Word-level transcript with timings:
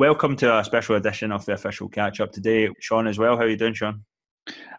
Welcome 0.00 0.34
to 0.36 0.58
a 0.58 0.64
special 0.64 0.96
edition 0.96 1.30
of 1.30 1.44
the 1.44 1.52
official 1.52 1.86
catch 1.86 2.22
up 2.22 2.32
today. 2.32 2.70
Sean 2.80 3.06
as 3.06 3.18
well. 3.18 3.36
How 3.36 3.42
are 3.42 3.48
you 3.48 3.58
doing, 3.58 3.74
Sean? 3.74 4.02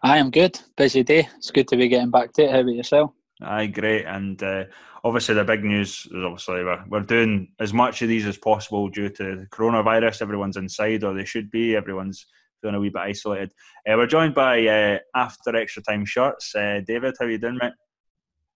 I 0.02 0.18
am 0.18 0.32
good. 0.32 0.58
Busy 0.76 1.04
day. 1.04 1.28
It's 1.36 1.52
good 1.52 1.68
to 1.68 1.76
be 1.76 1.86
getting 1.86 2.10
back 2.10 2.32
to 2.32 2.42
it. 2.42 2.50
How 2.50 2.58
about 2.58 2.74
yourself? 2.74 3.12
Aye, 3.40 3.68
great. 3.68 4.04
And 4.04 4.42
uh, 4.42 4.64
obviously, 5.04 5.36
the 5.36 5.44
big 5.44 5.62
news 5.62 6.08
is 6.10 6.24
obviously 6.24 6.64
we're, 6.64 6.84
we're 6.88 7.00
doing 7.02 7.52
as 7.60 7.72
much 7.72 8.02
of 8.02 8.08
these 8.08 8.26
as 8.26 8.36
possible 8.36 8.88
due 8.88 9.10
to 9.10 9.36
the 9.36 9.46
coronavirus. 9.52 10.22
Everyone's 10.22 10.56
inside, 10.56 11.04
or 11.04 11.14
they 11.14 11.24
should 11.24 11.52
be. 11.52 11.76
Everyone's 11.76 12.26
feeling 12.60 12.74
a 12.74 12.80
wee 12.80 12.88
bit 12.88 13.02
isolated. 13.02 13.52
Uh, 13.88 13.94
we're 13.96 14.08
joined 14.08 14.34
by 14.34 14.66
uh, 14.66 14.98
After 15.14 15.54
Extra 15.54 15.84
Time 15.84 16.04
Shirts. 16.04 16.52
Uh, 16.52 16.80
David, 16.84 17.14
how 17.16 17.26
are 17.26 17.30
you 17.30 17.38
doing, 17.38 17.60
mate? 17.62 17.74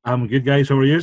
I'm 0.05 0.27
good, 0.27 0.45
guys. 0.45 0.71
How 0.71 0.79
are 0.79 0.85
you? 0.85 1.01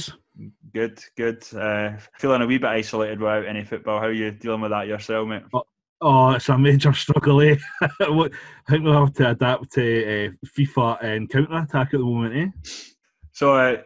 Good, 0.73 0.99
good. 1.15 1.45
Uh, 1.53 1.97
feeling 2.17 2.41
a 2.41 2.47
wee 2.47 2.57
bit 2.57 2.69
isolated 2.69 3.19
without 3.19 3.45
any 3.45 3.63
football. 3.63 3.99
How 3.99 4.07
are 4.07 4.11
you 4.11 4.31
dealing 4.31 4.61
with 4.61 4.71
that 4.71 4.87
yourself, 4.87 5.27
mate? 5.27 5.43
Oh, 5.53 5.63
oh 6.01 6.31
it's 6.31 6.49
a 6.49 6.57
major 6.57 6.93
struggle, 6.93 7.41
eh? 7.41 7.55
I 7.81 8.29
think 8.69 8.83
we'll 8.83 9.05
have 9.05 9.13
to 9.15 9.29
adapt 9.29 9.71
to 9.73 10.27
uh, 10.27 10.31
FIFA 10.57 11.03
and 11.03 11.29
counter 11.29 11.57
attack 11.57 11.93
at 11.93 11.99
the 11.99 12.05
moment, 12.05 12.35
eh? 12.35 12.71
So, 13.31 13.55
uh, 13.55 13.77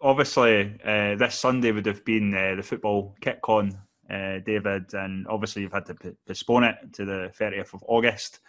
obviously, 0.00 0.78
uh, 0.84 1.16
this 1.16 1.38
Sunday 1.38 1.72
would 1.72 1.86
have 1.86 2.04
been 2.04 2.34
uh, 2.34 2.54
the 2.56 2.62
football 2.62 3.14
kick-on, 3.20 3.78
uh, 4.10 4.38
David, 4.44 4.92
and 4.94 5.26
obviously 5.28 5.62
you've 5.62 5.72
had 5.72 5.86
to 5.86 6.16
postpone 6.26 6.64
it 6.64 6.76
to 6.94 7.04
the 7.04 7.32
30th 7.38 7.74
of 7.74 7.84
August. 7.86 8.40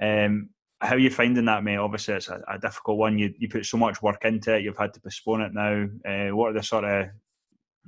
Um, 0.00 0.50
how 0.80 0.94
are 0.94 0.98
you 0.98 1.10
finding 1.10 1.44
that, 1.46 1.64
mate? 1.64 1.76
Obviously, 1.76 2.14
it's 2.14 2.28
a, 2.28 2.42
a, 2.48 2.58
difficult 2.58 2.98
one. 2.98 3.18
You 3.18 3.34
you 3.38 3.48
put 3.48 3.66
so 3.66 3.76
much 3.76 4.00
work 4.00 4.24
into 4.24 4.54
it. 4.54 4.62
You've 4.62 4.78
had 4.78 4.94
to 4.94 5.00
postpone 5.00 5.42
it 5.42 5.54
now. 5.54 5.88
Uh, 6.06 6.34
what 6.34 6.50
are 6.50 6.52
the 6.54 6.62
sort 6.62 6.84
of 6.84 7.08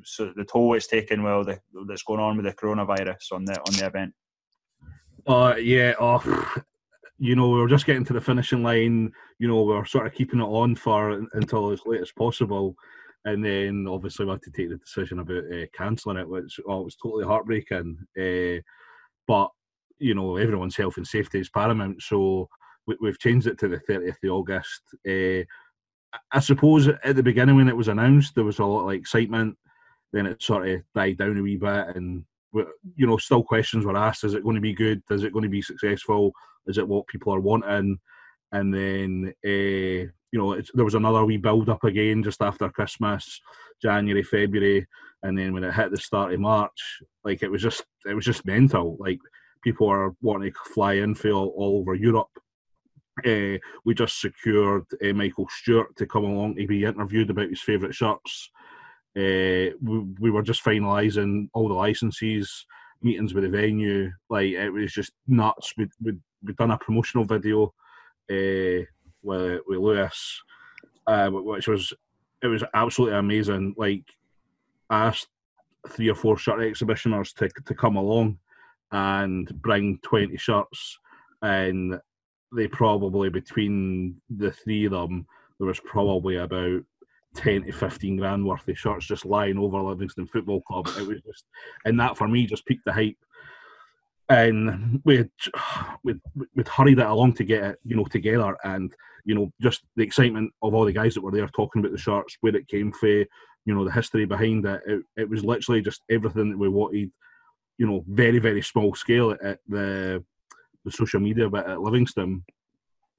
so 0.05 0.33
the 0.35 0.45
toll 0.45 0.75
it's 0.75 0.89
taken? 0.89 1.23
Well, 1.23 1.45
the, 1.45 1.61
that's 1.87 2.03
going 2.03 2.21
on 2.21 2.37
with 2.37 2.47
the 2.47 2.53
coronavirus 2.53 3.33
on 3.33 3.45
the 3.45 3.59
on 3.61 3.75
the 3.75 3.87
event. 3.87 4.15
Uh, 5.27 5.55
yeah. 5.57 5.95
Oh, 6.01 6.53
you 7.19 7.37
know, 7.37 7.51
we 7.51 7.61
are 7.61 7.69
just 7.69 7.87
getting 7.87 8.05
to 8.07 8.13
the 8.13 8.21
finishing 8.21 8.63
line. 8.63 9.13
You 9.39 9.49
know, 9.49 9.63
we 9.63 9.75
are 9.75 9.87
sort 9.87 10.07
of 10.07 10.15
keeping 10.15 10.41
it 10.41 10.45
on 10.45 10.75
for 10.75 11.11
until 11.35 11.71
as 11.71 11.83
late 11.87 12.01
as 12.01 12.13
possible, 12.13 12.75
and 13.25 13.45
then 13.45 13.87
obviously 13.89 14.25
we 14.25 14.33
had 14.33 14.43
to 14.43 14.51
take 14.51 14.71
the 14.71 14.77
decision 14.77 15.21
about 15.21 15.45
uh, 15.45 15.67
cancelling 15.77 16.17
it, 16.17 16.29
which 16.29 16.59
oh, 16.67 16.83
was 16.83 16.97
totally 16.97 17.25
heartbreaking. 17.25 17.99
Uh, 18.21 18.61
but 19.29 19.49
you 20.01 20.15
know, 20.15 20.39
everyone's 20.39 20.77
health 20.77 20.97
and 20.97 21.07
safety 21.07 21.39
is 21.39 21.51
paramount. 21.51 22.03
So 22.03 22.49
we, 22.87 22.97
have 23.05 23.19
changed 23.19 23.47
it 23.47 23.59
to 23.59 23.69
the 23.69 23.81
30th 23.89 24.17
of 24.25 24.31
August. 24.31 24.83
Uh, 25.09 25.45
I 26.33 26.41
suppose 26.41 26.89
at 26.89 27.17
the 27.17 27.23
beginning 27.23 27.57
when 27.57 27.69
it 27.69 27.77
was 27.77 27.89
announced, 27.89 28.35
there 28.35 28.45
was 28.45 28.59
a 28.59 28.65
lot 28.65 28.89
of 28.89 28.95
excitement. 28.95 29.57
Then 30.13 30.27
it 30.27 30.43
sort 30.43 30.69
of 30.69 30.83
died 30.95 31.19
down 31.19 31.39
a 31.39 31.43
wee 31.43 31.57
bit, 31.57 31.97
and 31.97 32.25
you 32.53 33.07
know, 33.07 33.17
still 33.17 33.45
questions 33.45 33.85
were 33.85 33.97
asked: 33.97 34.25
Is 34.25 34.35
it 34.35 34.43
going 34.43 34.57
to 34.57 34.61
be 34.61 34.73
good? 34.73 35.03
Is 35.11 35.23
it 35.23 35.33
going 35.33 35.45
to 35.45 35.49
be 35.49 35.63
successful? 35.63 36.33
Is 36.67 36.79
it 36.79 36.89
what 36.89 37.07
people 37.07 37.33
are 37.33 37.41
wanting? 37.41 37.99
And 38.51 38.75
then 38.75 39.33
uh, 39.47 40.11
you 40.33 40.39
know, 40.39 40.61
there 40.75 40.85
was 40.85 40.95
another 40.95 41.25
wee 41.25 41.37
build 41.37 41.69
up 41.69 41.85
again 41.85 42.25
just 42.25 42.43
after 42.43 42.69
Christmas, 42.71 43.41
January, 43.81 44.25
February, 44.25 44.87
and 45.23 45.39
then 45.39 45.53
when 45.53 45.65
it 45.65 45.75
hit 45.75 45.93
the 45.93 45.97
start 45.97 46.33
of 46.33 46.41
March, 46.41 47.03
like 47.25 47.43
it 47.43 47.51
was 47.51 47.63
just 47.63 47.85
it 48.05 48.15
was 48.15 48.25
just 48.25 48.47
mental. 48.47 48.97
Like 48.99 49.19
people 49.63 49.89
are 49.89 50.15
wanting 50.23 50.53
to 50.53 50.73
fly 50.75 50.95
in 50.95 51.15
for 51.15 51.31
all, 51.31 51.53
all 51.57 51.79
over 51.79 51.95
Europe 51.95 52.31
uh, 53.27 53.59
we 53.85 53.95
just 53.95 54.21
secured 54.21 54.85
uh, 55.03 55.13
Michael 55.13 55.49
Stewart 55.51 55.95
to 55.97 56.07
come 56.07 56.25
along 56.25 56.57
to 56.57 56.67
be 56.67 56.85
interviewed 56.85 57.31
about 57.31 57.49
his 57.49 57.61
favourite 57.61 57.95
shirts. 57.95 58.51
Uh, 59.17 59.75
we, 59.83 59.99
we, 60.21 60.31
were 60.31 60.43
just 60.43 60.65
finalising 60.65 61.49
all 61.53 61.69
the 61.69 61.75
licenses, 61.75 62.67
meetings 63.03 63.35
with 63.35 63.45
the 63.45 63.51
venue. 63.51 64.11
Like 64.29 64.51
it 64.51 64.71
was 64.71 64.93
just 64.93 65.13
nuts. 65.27 65.73
We 65.77 65.89
we 66.03 66.13
we 66.43 66.53
done 66.55 66.71
a 66.71 66.79
promotional 66.79 67.25
video 67.25 67.75
with 68.29 68.87
with 69.23 69.79
Lewis, 69.79 70.43
which 71.07 71.69
was 71.69 71.93
it 72.43 72.47
was 72.47 72.65
absolutely 72.75 73.19
amazing. 73.19 73.75
Like 73.77 74.05
asked 74.91 75.29
three 75.89 76.09
or 76.09 76.15
four 76.15 76.37
shirt 76.37 76.63
exhibitioners 76.63 77.33
to 77.35 77.49
to 77.67 77.75
come 77.75 77.97
along 77.97 78.39
and 78.93 79.49
bring 79.61 79.99
twenty 80.03 80.37
shirts 80.37 80.99
and 81.43 81.99
they 82.53 82.67
probably 82.67 83.29
between 83.29 84.21
the 84.29 84.51
three 84.51 84.87
of 84.87 84.93
them, 84.93 85.27
there 85.59 85.69
was 85.69 85.81
probably 85.81 86.37
about 86.37 86.83
ten 87.35 87.65
to 87.65 87.73
fifteen 87.73 88.17
grand 88.17 88.45
worth 88.45 88.69
of 88.69 88.79
shirts 88.79 89.07
just 89.07 89.25
lying 89.25 89.59
over 89.59 89.81
Livingston 89.81 90.27
Football 90.27 90.63
Club. 90.63 90.89
It 90.99 91.07
was 91.07 91.21
just, 91.23 91.45
and 91.85 91.99
that 92.01 92.17
for 92.17 92.29
me 92.29 92.47
just 92.47 92.67
peaked 92.67 92.85
the 92.85 92.93
hype. 92.93 93.17
And 94.29 95.01
we'd, 95.05 95.31
we'd, 96.05 96.21
we'd 96.55 96.69
hurried 96.69 96.99
it 96.99 97.07
along 97.07 97.35
to 97.35 97.45
get 97.45 97.65
it, 97.65 97.79
you 97.85 97.97
know, 97.97 98.05
together, 98.05 98.57
and 98.65 98.93
you 99.25 99.35
know, 99.35 99.53
just 99.61 99.83
the 99.97 100.03
excitement 100.03 100.53
of 100.63 100.75
all 100.75 100.85
the 100.85 100.93
guys 100.93 101.15
that 101.15 101.23
were 101.23 101.31
there 101.31 101.49
talking 101.49 101.81
about 101.81 101.93
the 101.93 101.99
shirts, 101.99 102.37
where 102.41 102.57
it 102.57 102.69
came 102.69 102.91
from, 102.93 103.25
you 103.65 103.75
know, 103.75 103.85
the 103.85 103.93
history 103.93 104.25
behind 104.25 104.65
it. 104.67 104.81
It, 104.87 105.03
it 105.17 105.29
was 105.29 105.45
literally 105.45 105.83
just 105.83 106.03
everything 106.11 106.51
that 106.51 106.59
we 106.59 106.69
wanted, 106.69 107.11
you 107.79 107.87
know, 107.87 108.05
very 108.09 108.39
very 108.39 108.63
small 108.63 108.95
scale 108.95 109.33
at, 109.33 109.43
at 109.43 109.59
the 109.69 110.25
the 110.85 110.91
social 110.91 111.21
media 111.21 111.49
bit 111.49 111.67
at 111.67 111.81
Livingston, 111.81 112.45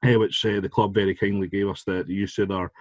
uh, 0.04 0.20
which 0.20 0.46
uh, 0.46 0.60
the 0.60 0.70
club 0.70 0.94
very 0.94 1.16
kindly 1.16 1.48
gave 1.48 1.68
us 1.68 1.84
the, 1.84 2.04
the 2.04 2.14
use 2.14 2.38
of 2.40 2.50
their 2.50 2.72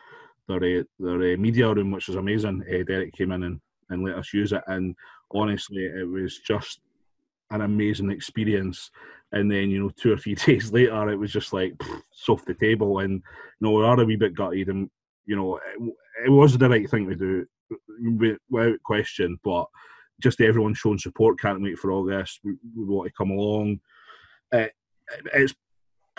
their, 0.49 0.81
uh, 0.81 0.83
their 0.99 1.35
uh, 1.35 1.37
media 1.37 1.73
room, 1.73 1.93
which 1.93 2.09
was 2.09 2.17
amazing. 2.17 2.65
Uh, 2.69 2.83
Derek 2.83 3.13
came 3.13 3.33
in 3.33 3.45
and, 3.45 3.61
and 3.91 4.05
let 4.05 4.17
us 4.17 4.33
use 4.33 4.53
it, 4.53 4.63
and 4.67 4.95
honestly, 5.33 5.85
it 5.85 6.09
was 6.09 6.39
just 6.39 6.81
an 7.51 7.61
amazing 7.63 8.11
experience. 8.11 8.91
And 9.33 9.51
then, 9.51 9.71
you 9.71 9.81
know, 9.81 9.91
two 9.91 10.13
or 10.13 10.17
three 10.17 10.35
days 10.47 10.73
later, 10.73 11.09
it 11.11 11.17
was 11.17 11.33
just 11.33 11.53
like 11.53 11.75
pff, 11.75 12.03
off 12.29 12.45
the 12.45 12.55
table. 12.55 12.99
And 13.01 13.13
you 13.13 13.21
know, 13.61 13.73
we 13.73 13.85
are 13.85 14.01
a 14.01 14.05
wee 14.05 14.17
bit 14.17 14.35
gutted, 14.35 14.69
and 14.69 14.91
you 15.27 15.37
know, 15.37 15.57
it, 15.57 15.95
it 16.27 16.31
was 16.31 16.57
the 16.57 16.69
right 16.69 16.89
thing 16.89 17.09
to 17.09 17.15
do, 17.15 17.47
without 18.51 18.83
question. 18.85 19.39
But 19.45 19.67
just 20.21 20.41
everyone 20.41 20.75
showing 20.75 20.99
support. 20.99 21.41
Can't 21.41 21.63
wait 21.63 21.79
for 21.79 21.93
August. 21.93 22.41
We, 22.45 22.53
we 22.77 22.85
want 22.85 23.09
to 23.09 23.13
come 23.17 23.31
along 23.31 23.81
it, 24.53 24.73
it's 25.35 25.55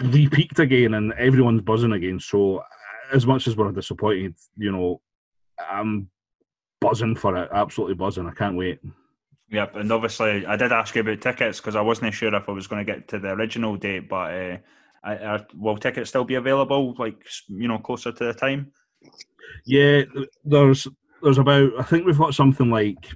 repeaked 0.02 0.60
again 0.60 0.94
and 0.94 1.14
everyone's 1.14 1.62
buzzing 1.62 1.94
again. 1.94 2.20
So 2.20 2.64
as 3.12 3.26
much 3.26 3.48
as 3.48 3.56
we're 3.56 3.72
disappointed, 3.72 4.36
you 4.58 4.72
know, 4.72 5.02
I'm 5.70 6.10
buzzing 6.80 7.16
for 7.16 7.38
it. 7.38 7.50
Absolutely 7.54 7.96
buzzing. 7.96 8.28
I 8.28 8.32
can't 8.32 8.58
wait. 8.58 8.80
Yep, 9.52 9.76
and 9.76 9.92
obviously 9.92 10.46
I 10.46 10.56
did 10.56 10.72
ask 10.72 10.96
you 10.96 11.02
about 11.02 11.20
tickets 11.20 11.60
because 11.60 11.76
I 11.76 11.82
wasn't 11.82 12.14
sure 12.14 12.34
if 12.34 12.48
I 12.48 12.52
was 12.54 12.68
going 12.68 12.86
to 12.86 12.92
get 12.92 13.10
to 13.10 13.20
the 13.20 13.32
original 13.32 13.76
date, 13.76 14.08
but 14.08 14.34
uh, 14.34 14.58
I, 15.04 15.14
I, 15.14 15.46
will 15.54 15.78
tickets 15.78 16.10
still 16.10 16.24
be 16.24 16.36
available, 16.36 16.96
like 16.98 17.22
you 17.50 17.68
know, 17.68 17.78
closer 17.78 18.14
to 18.14 18.24
the 18.24 18.34
time? 18.34 18.72
Yeah, 19.66 20.04
there's 20.46 20.88
there's 21.22 21.38
about 21.38 21.72
I 21.78 21.84
think 21.84 22.06
we've 22.06 22.18
got 22.18 22.34
something 22.34 22.70
like 22.70 23.10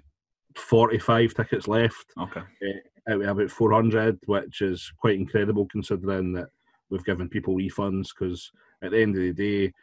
forty 0.58 1.00
five 1.00 1.34
tickets 1.34 1.70
left. 1.70 2.06
Okay. 2.20 2.42
Uh, 2.42 2.80
out 3.10 3.22
of 3.22 3.28
about 3.28 3.52
400, 3.52 4.20
which 4.26 4.62
is 4.62 4.92
quite 4.98 5.16
incredible 5.16 5.68
considering 5.72 6.34
that 6.34 6.48
we've 6.90 7.06
given 7.06 7.30
people 7.30 7.56
refunds 7.56 8.10
because 8.18 8.52
at 8.84 8.92
the 8.92 9.02
end 9.02 9.16
of 9.16 9.22
the 9.22 9.34
day, 9.34 9.74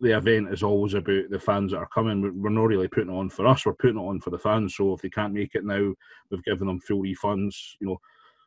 the 0.00 0.16
event 0.16 0.52
is 0.52 0.62
always 0.62 0.94
about 0.94 1.30
the 1.30 1.38
fans 1.38 1.72
that 1.72 1.78
are 1.78 1.88
coming. 1.88 2.42
We're 2.42 2.50
not 2.50 2.64
really 2.64 2.88
putting 2.88 3.10
it 3.10 3.16
on 3.16 3.30
for 3.30 3.46
us, 3.46 3.64
we're 3.64 3.74
putting 3.74 3.96
it 3.96 4.02
on 4.02 4.20
for 4.20 4.30
the 4.30 4.38
fans. 4.38 4.76
So 4.76 4.92
if 4.92 5.02
they 5.02 5.10
can't 5.10 5.32
make 5.32 5.54
it 5.54 5.64
now, 5.64 5.94
we've 6.30 6.44
given 6.44 6.66
them 6.66 6.80
full 6.80 7.02
refunds. 7.02 7.54
You 7.80 7.88
know, 7.88 8.00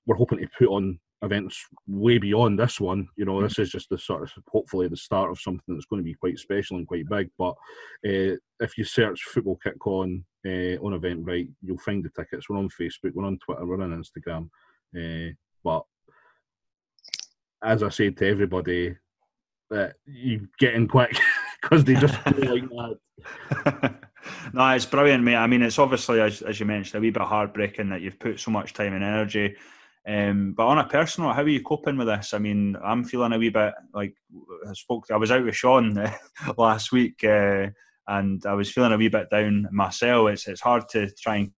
we're 0.05 0.15
hoping 0.15 0.39
to 0.39 0.47
put 0.57 0.67
on 0.67 0.99
events 1.23 1.65
way 1.87 2.17
beyond 2.17 2.59
this 2.59 2.79
one. 2.79 3.07
You 3.15 3.25
know, 3.25 3.41
this 3.41 3.59
is 3.59 3.69
just 3.69 3.89
the 3.89 3.97
sort 3.97 4.23
of 4.23 4.31
hopefully 4.47 4.87
the 4.87 4.97
start 4.97 5.31
of 5.31 5.39
something 5.39 5.73
that's 5.73 5.85
going 5.85 6.01
to 6.01 6.05
be 6.05 6.13
quite 6.13 6.37
special 6.37 6.77
and 6.77 6.87
quite 6.87 7.09
big. 7.09 7.29
But 7.37 7.55
uh, 8.05 8.37
if 8.59 8.77
you 8.77 8.83
search 8.83 9.23
Football 9.23 9.59
Kick 9.63 9.85
On 9.87 10.23
uh, 10.47 10.85
on 10.85 10.99
Eventbrite, 10.99 11.49
you'll 11.61 11.77
find 11.77 12.03
the 12.03 12.09
tickets. 12.09 12.49
We're 12.49 12.57
on 12.57 12.69
Facebook, 12.69 13.13
we're 13.13 13.25
on 13.25 13.37
Twitter, 13.39 13.65
we're 13.65 13.81
on 13.81 14.03
Instagram. 14.03 14.49
Uh, 14.95 15.33
but 15.63 15.83
as 17.63 17.83
I 17.83 17.89
said 17.89 18.17
to 18.17 18.27
everybody, 18.27 18.95
that 19.69 19.95
you 20.05 20.47
get 20.59 20.75
in 20.75 20.87
quick 20.87 21.19
because 21.61 21.83
they 21.83 21.95
just 21.95 22.13
like 22.25 22.69
that. 22.69 23.95
no, 24.53 24.69
it's 24.69 24.85
brilliant, 24.85 25.23
mate. 25.23 25.35
I 25.35 25.47
mean, 25.47 25.61
it's 25.61 25.79
obviously, 25.79 26.21
as, 26.21 26.41
as 26.41 26.59
you 26.59 26.65
mentioned, 26.65 26.95
a 26.95 27.01
wee 27.01 27.09
bit 27.09 27.21
heartbreaking 27.21 27.89
that 27.89 28.01
you've 28.01 28.19
put 28.19 28.39
so 28.39 28.51
much 28.51 28.73
time 28.73 28.93
and 28.93 29.03
energy 29.03 29.55
um, 30.07 30.53
but 30.55 30.67
on 30.67 30.79
a 30.79 30.85
personal, 30.85 31.33
how 31.33 31.41
are 31.41 31.49
you 31.49 31.61
coping 31.61 31.97
with 31.97 32.07
this? 32.07 32.33
I 32.33 32.37
mean, 32.37 32.77
I'm 32.81 33.03
feeling 33.03 33.33
a 33.33 33.37
wee 33.37 33.49
bit 33.49 33.73
like 33.93 34.15
I 34.67 34.71
spoke. 34.71 35.07
I 35.11 35.17
was 35.17 35.31
out 35.31 35.43
with 35.43 35.55
Sean 35.55 35.97
uh, 35.97 36.13
last 36.57 36.93
week, 36.93 37.21
uh, 37.25 37.67
and 38.07 38.45
I 38.45 38.53
was 38.53 38.71
feeling 38.71 38.93
a 38.93 38.97
wee 38.97 39.09
bit 39.09 39.29
down 39.29 39.67
myself. 39.71 40.29
It's 40.29 40.47
it's 40.47 40.61
hard 40.61 40.87
to 40.89 41.09
try 41.21 41.37
and 41.37 41.51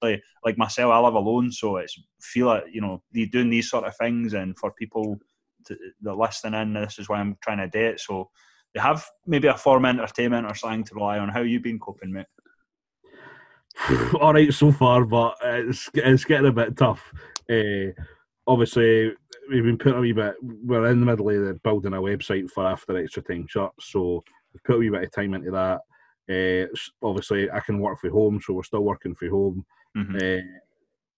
play 0.00 0.22
like 0.44 0.58
myself. 0.58 0.92
I 0.92 0.98
live 0.98 1.14
alone, 1.14 1.50
so 1.52 1.76
it's 1.76 1.98
feel 2.20 2.52
it. 2.52 2.64
You 2.72 2.80
know, 2.80 3.02
doing 3.12 3.50
these 3.50 3.70
sort 3.70 3.84
of 3.84 3.96
things, 3.96 4.34
and 4.34 4.56
for 4.58 4.72
people 4.72 5.18
to, 5.66 5.76
that 6.02 6.14
listening 6.14 6.60
in, 6.60 6.72
this 6.74 6.98
is 6.98 7.08
why 7.08 7.18
I'm 7.18 7.36
trying 7.42 7.58
to 7.58 7.68
do 7.68 7.84
it. 7.84 8.00
So 8.00 8.30
they 8.74 8.80
have 8.80 9.04
maybe 9.26 9.48
a 9.48 9.56
form 9.56 9.84
of 9.84 9.88
entertainment 9.90 10.46
or 10.46 10.54
something 10.54 10.84
to 10.84 10.94
rely 10.94 11.18
on. 11.18 11.28
How 11.28 11.40
you 11.40 11.60
been 11.60 11.78
coping, 11.78 12.12
mate? 12.12 12.26
All 14.20 14.32
right 14.32 14.52
so 14.52 14.72
far, 14.72 15.04
but 15.04 15.36
it's 15.42 15.90
it's 15.94 16.24
getting 16.24 16.46
a 16.46 16.52
bit 16.52 16.76
tough 16.76 17.12
Uh, 17.50 17.92
obviously, 18.46 19.12
we've 19.50 19.64
been 19.64 19.78
putting 19.78 19.98
a 19.98 20.00
wee 20.00 20.12
bit. 20.12 20.34
We're 20.42 20.86
in 20.86 21.00
the 21.00 21.06
middle 21.06 21.28
of 21.28 21.62
building 21.62 21.92
a 21.92 22.00
website 22.00 22.50
for 22.50 22.66
after 22.66 22.96
extra 22.96 23.22
time 23.22 23.46
shirts, 23.48 23.90
so 23.90 24.24
put 24.64 24.76
a 24.76 24.78
wee 24.78 24.90
bit 24.90 25.04
of 25.04 25.12
time 25.12 25.34
into 25.34 25.50
that. 25.50 25.80
Uh, 26.28 26.66
obviously, 27.02 27.50
I 27.50 27.60
can 27.60 27.78
work 27.78 28.00
from 28.00 28.10
home, 28.10 28.40
so 28.42 28.54
we're 28.54 28.62
still 28.62 28.82
working 28.82 29.14
from 29.14 29.30
home. 29.30 29.66
Mm-hmm. 29.96 30.16
Uh, 30.16 30.58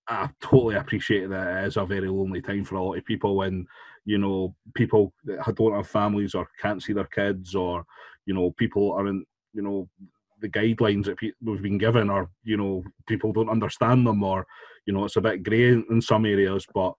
I 0.09 0.31
totally 0.41 0.77
appreciate 0.77 1.29
that 1.29 1.65
it 1.65 1.67
is 1.67 1.77
a 1.77 1.85
very 1.85 2.09
lonely 2.09 2.41
time 2.41 2.65
for 2.65 2.77
a 2.77 2.83
lot 2.83 2.97
of 2.97 3.05
people 3.05 3.37
when 3.37 3.67
you 4.07 4.17
know 4.17 4.55
people 4.75 5.13
that 5.25 5.55
don't 5.55 5.75
have 5.75 5.87
families 5.87 6.35
or 6.35 6.49
can't 6.61 6.83
see 6.83 6.95
their 6.95 7.05
kids 7.05 7.55
or 7.55 7.85
you 8.25 8.33
know 8.33 8.51
people 8.53 8.93
aren't 8.93 9.27
you 9.53 9.63
know 9.63 9.89
the 10.41 10.49
guidelines 10.49 11.05
that 11.05 11.19
we've 11.43 11.63
been 11.63 11.77
given 11.77 12.09
or 12.09 12.31
you 12.43 12.57
know 12.57 12.83
people 13.07 13.33
don't 13.33 13.51
understand 13.51 14.07
them 14.07 14.23
or 14.23 14.47
you 14.87 14.95
know 14.95 15.05
it's 15.05 15.17
a 15.17 15.21
bit 15.21 15.43
grey 15.43 15.73
in 15.73 16.01
some 16.01 16.25
areas 16.25 16.67
but 16.73 16.95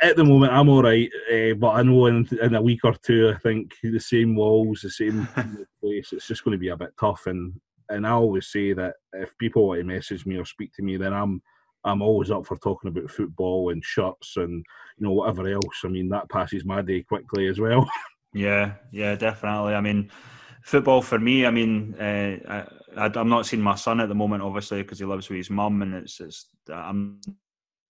at 0.00 0.16
the 0.16 0.24
moment 0.24 0.52
I'm 0.52 0.68
all 0.68 0.82
right 0.82 1.10
uh, 1.32 1.54
but 1.54 1.70
I 1.70 1.82
know 1.82 2.06
in, 2.06 2.28
in 2.40 2.54
a 2.54 2.62
week 2.62 2.80
or 2.84 2.94
two 2.94 3.32
I 3.34 3.38
think 3.38 3.74
the 3.82 3.98
same 3.98 4.34
walls 4.34 4.80
the 4.82 4.90
same 4.90 5.26
place 5.82 6.12
it's 6.12 6.26
just 6.26 6.44
going 6.44 6.52
to 6.52 6.58
be 6.58 6.68
a 6.68 6.76
bit 6.76 6.94
tough 6.98 7.26
and 7.26 7.54
and 7.90 8.06
I 8.06 8.10
always 8.10 8.48
say 8.48 8.74
that 8.74 8.94
if 9.14 9.36
people 9.38 9.66
want 9.66 9.80
to 9.80 9.84
message 9.84 10.26
me 10.26 10.36
or 10.36 10.44
speak 10.44 10.72
to 10.74 10.82
me 10.82 10.96
then 10.96 11.12
I'm 11.12 11.42
I'm 11.84 12.02
always 12.02 12.30
up 12.30 12.46
for 12.46 12.56
talking 12.56 12.88
about 12.88 13.10
football 13.10 13.70
and 13.70 13.84
shirts 13.84 14.36
and 14.36 14.64
you 14.98 15.06
know 15.06 15.12
whatever 15.12 15.48
else. 15.48 15.82
I 15.84 15.88
mean 15.88 16.08
that 16.10 16.28
passes 16.28 16.64
my 16.64 16.82
day 16.82 17.02
quickly 17.02 17.46
as 17.46 17.60
well. 17.60 17.88
yeah, 18.32 18.74
yeah, 18.90 19.14
definitely. 19.14 19.74
I 19.74 19.80
mean, 19.80 20.10
football 20.62 21.02
for 21.02 21.18
me. 21.18 21.46
I 21.46 21.50
mean, 21.50 21.94
uh, 21.94 22.64
I, 22.96 23.18
am 23.18 23.28
not 23.28 23.46
seeing 23.46 23.62
my 23.62 23.76
son 23.76 24.00
at 24.00 24.08
the 24.08 24.14
moment, 24.14 24.42
obviously, 24.42 24.82
because 24.82 24.98
he 24.98 25.04
lives 25.04 25.28
with 25.28 25.38
his 25.38 25.50
mum, 25.50 25.82
and 25.82 25.94
it's 25.94 26.20
it's 26.20 26.48
I'm 26.72 27.20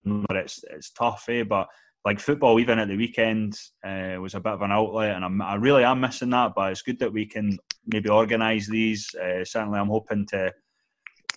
it's 0.05 0.65
it's 0.71 0.91
tough, 0.91 1.25
eh? 1.29 1.45
But 1.45 1.69
like 2.09 2.21
football, 2.21 2.59
even 2.59 2.79
at 2.79 2.89
the 2.89 2.97
weekend, 2.97 3.61
uh, 3.87 4.17
was 4.19 4.35
a 4.35 4.41
bit 4.41 4.55
of 4.55 4.63
an 4.63 4.73
outlet, 4.73 5.15
and 5.15 5.23
I'm, 5.23 5.43
I 5.43 5.57
really 5.57 5.85
am 5.85 6.01
missing 6.01 6.31
that. 6.31 6.53
But 6.57 6.73
it's 6.73 6.81
good 6.81 6.99
that 7.01 7.13
we 7.13 7.27
can 7.27 7.59
maybe 7.87 8.09
organise 8.09 8.67
these. 8.67 9.15
Uh, 9.15 9.45
certainly, 9.45 9.79
I'm 9.79 9.89
hoping 9.89 10.25
to 10.29 10.51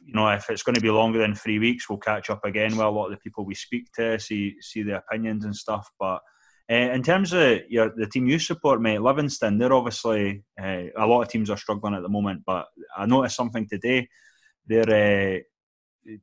you 0.05 0.13
know, 0.13 0.29
if 0.29 0.49
it's 0.49 0.63
going 0.63 0.75
to 0.75 0.81
be 0.81 0.89
longer 0.89 1.19
than 1.19 1.35
three 1.35 1.59
weeks, 1.59 1.89
we'll 1.89 1.99
catch 1.99 2.29
up 2.29 2.45
again 2.45 2.71
with 2.71 2.87
a 2.87 2.89
lot 2.89 3.07
of 3.07 3.11
the 3.11 3.17
people 3.17 3.43
we 3.43 3.53
speak 3.53 3.91
to, 3.97 4.17
see 4.17 4.55
see 4.61 4.81
their 4.81 5.03
opinions 5.03 5.43
and 5.43 5.53
stuff. 5.53 5.91
But 5.99 6.21
uh, 6.71 6.93
in 6.95 7.03
terms 7.03 7.33
of 7.33 7.59
your 7.67 7.91
the 7.93 8.07
team 8.07 8.25
you 8.27 8.39
support, 8.39 8.81
mate, 8.81 9.01
Livingston, 9.01 9.57
they're 9.57 9.73
obviously 9.73 10.45
uh, 10.57 10.83
a 10.95 11.05
lot 11.05 11.23
of 11.23 11.27
teams 11.27 11.49
are 11.49 11.57
struggling 11.57 11.95
at 11.95 12.01
the 12.01 12.15
moment. 12.17 12.43
But 12.45 12.67
I 12.97 13.05
noticed 13.05 13.35
something 13.35 13.67
today. 13.67 14.07
They're 14.67 15.35
uh, 15.35 15.39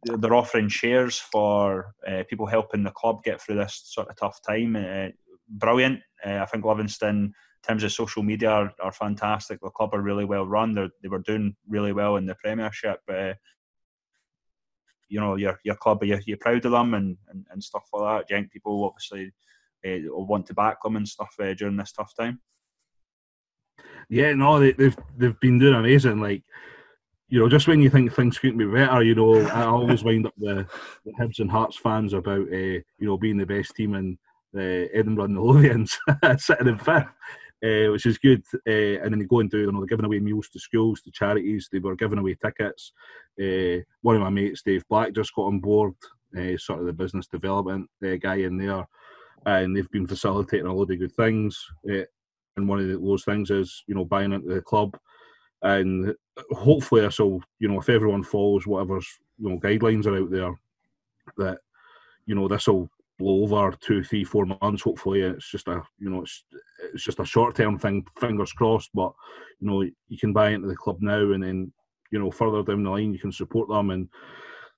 they're 0.05 0.35
offering 0.35 0.69
shares 0.69 1.19
for 1.19 1.95
people 2.29 2.47
helping 2.47 2.83
the 2.83 2.91
club 2.91 3.23
get 3.25 3.41
through 3.41 3.57
this 3.57 3.83
sort 3.85 4.09
of 4.09 4.17
tough 4.17 4.41
time. 4.47 5.13
brilliant. 5.49 6.01
I 6.25 6.45
think 6.47 6.65
Livingston 6.65 7.33
in 7.63 7.67
terms 7.67 7.85
of 7.85 7.93
social 7.93 8.23
media 8.23 8.51
are, 8.51 8.73
are, 8.81 8.93
fantastic. 8.93 9.61
The 9.61 9.71
club 9.71 9.91
are 9.93 10.01
really 10.01 10.25
well 10.25 10.47
run. 10.47 10.75
They're, 10.75 10.91
they 11.03 11.09
were 11.09 11.19
doing 11.19 11.57
really 11.69 11.93
well 11.93 12.17
in 12.17 12.27
the 12.27 12.37
Premiership. 12.37 13.01
Uh, 13.09 13.35
you 15.09 15.19
know 15.21 15.37
your 15.37 15.59
your 15.65 15.75
club, 15.75 16.05
you're, 16.05 16.21
you're 16.27 16.37
proud 16.37 16.65
of 16.65 16.73
them 16.73 16.95
and, 16.95 17.17
and, 17.29 17.47
and 17.51 17.63
stuff 17.63 17.85
like 17.93 18.27
that. 18.27 18.35
Young 18.35 18.49
people 18.49 18.85
obviously 18.85 19.33
uh, 19.87 20.15
want 20.15 20.47
to 20.47 20.55
back 20.55 20.83
them 20.83 20.97
and 20.97 21.09
stuff 21.09 21.35
uh, 21.41 21.55
during 21.55 21.77
this 21.77 21.93
tough 21.93 22.13
time. 22.19 22.41
Yeah, 24.11 24.35
no, 24.35 24.61
they, 24.61 24.73
they've 24.73 24.97
they've 25.17 25.41
been 25.41 25.59
doing 25.59 25.75
amazing. 25.75 26.21
Like 26.21 26.43
you 27.29 27.39
know, 27.39 27.49
just 27.49 27.69
when 27.69 27.81
you 27.81 27.91
think 27.91 28.13
things 28.13 28.39
couldn't 28.39 28.59
be 28.59 28.65
better, 28.67 29.03
you 29.03 29.15
know, 29.15 29.41
I 29.49 29.65
always 29.65 30.05
wind 30.05 30.27
up 30.27 30.35
the, 30.39 30.67
the 31.05 31.13
Hibs 31.13 31.41
and 31.41 31.51
Hearts 31.51 31.77
fans 31.77 32.13
about 32.13 32.49
uh, 32.53 32.79
you 32.79 32.85
know 33.01 33.19
being 33.19 33.37
the 33.37 33.47
best 33.47 33.75
team 33.75 33.95
in 33.95 34.19
the 34.53 34.89
Edinburgh 34.95 35.25
and 35.25 35.37
the 35.37 35.41
Lothians 35.41 36.41
sitting 36.41 36.69
in 36.69 36.79
fifth 36.79 37.07
uh, 37.65 37.91
which 37.91 38.07
is 38.07 38.19
good. 38.19 38.43
Uh, 38.67 39.03
and 39.03 39.13
then 39.13 39.19
they 39.19 39.25
go 39.25 39.41
and 39.41 39.51
do, 39.51 39.59
you 39.59 39.73
know, 39.73 39.81
they're 39.81 39.87
giving 39.87 40.05
away 40.05 40.21
meals 40.21 40.49
to 40.49 40.59
schools, 40.59 41.01
to 41.03 41.11
charities. 41.11 41.69
They 41.71 41.79
were 41.79 41.97
giving 41.97 42.19
away 42.19 42.35
tickets. 42.35 42.93
Uh, 43.41 43.83
one 44.03 44.17
of 44.17 44.23
my 44.23 44.31
mates, 44.31 44.63
Dave 44.63 44.85
Black, 44.89 45.13
just 45.13 45.35
got 45.35 45.47
on 45.47 45.61
board, 45.61 45.95
sort 46.59 46.81
of 46.81 46.87
the 46.87 46.93
business 46.93 47.27
development 47.27 47.89
guy 48.21 48.37
in 48.37 48.59
there, 48.59 48.87
and 49.47 49.77
they've 49.77 49.91
been 49.91 50.07
facilitating 50.07 50.67
a 50.67 50.75
lot 50.75 50.91
of 50.91 50.99
good 50.99 51.15
things. 51.17 51.65
and 51.85 52.69
one 52.69 52.81
of 52.81 52.89
those 52.89 53.25
things 53.25 53.51
is, 53.51 53.83
you 53.87 53.95
know, 53.95 54.05
buying 54.05 54.33
into 54.33 54.55
the 54.55 54.61
club. 54.63 54.97
And 55.63 56.15
hopefully, 56.53 57.01
this 57.03 57.19
you 57.19 57.43
know, 57.61 57.81
if 57.81 57.89
everyone 57.89 58.23
follows 58.23 58.67
whatever's, 58.67 59.07
you 59.39 59.51
know, 59.51 59.59
guidelines 59.59 60.07
are 60.07 60.17
out 60.17 60.31
there, 60.31 60.61
that, 61.37 61.59
you 62.27 62.35
know, 62.35 62.47
this 62.49 62.69
will 62.69 62.89
blow 63.19 63.43
over 63.43 63.77
two, 63.81 64.03
three, 64.03 64.25
four 64.25 64.47
months. 64.47 64.83
Hopefully, 64.83 65.21
it's 65.21 65.51
just 65.51 65.69
a 65.69 65.83
you 65.99 66.09
know 66.09 66.23
it's 66.23 66.45
it's 66.95 67.05
just 67.05 67.21
a 67.21 67.25
short 67.25 67.57
term 67.57 67.79
thing. 67.79 68.07
Fingers 68.19 68.53
crossed. 68.53 68.91
But 68.95 69.13
you 69.61 69.69
know 69.69 69.83
you 69.83 70.19
can 70.19 70.33
buy 70.33 70.51
into 70.51 70.69
the 70.69 70.77
club 70.77 70.99
now, 71.01 71.33
and 71.33 71.43
then 71.43 71.73
you 72.11 72.19
know 72.19 72.31
further 72.31 72.63
down 72.63 72.85
the 72.85 72.91
line 72.91 73.13
you 73.13 73.19
can 73.19 73.33
support 73.33 73.69
them. 73.69 73.91
And 73.91 74.09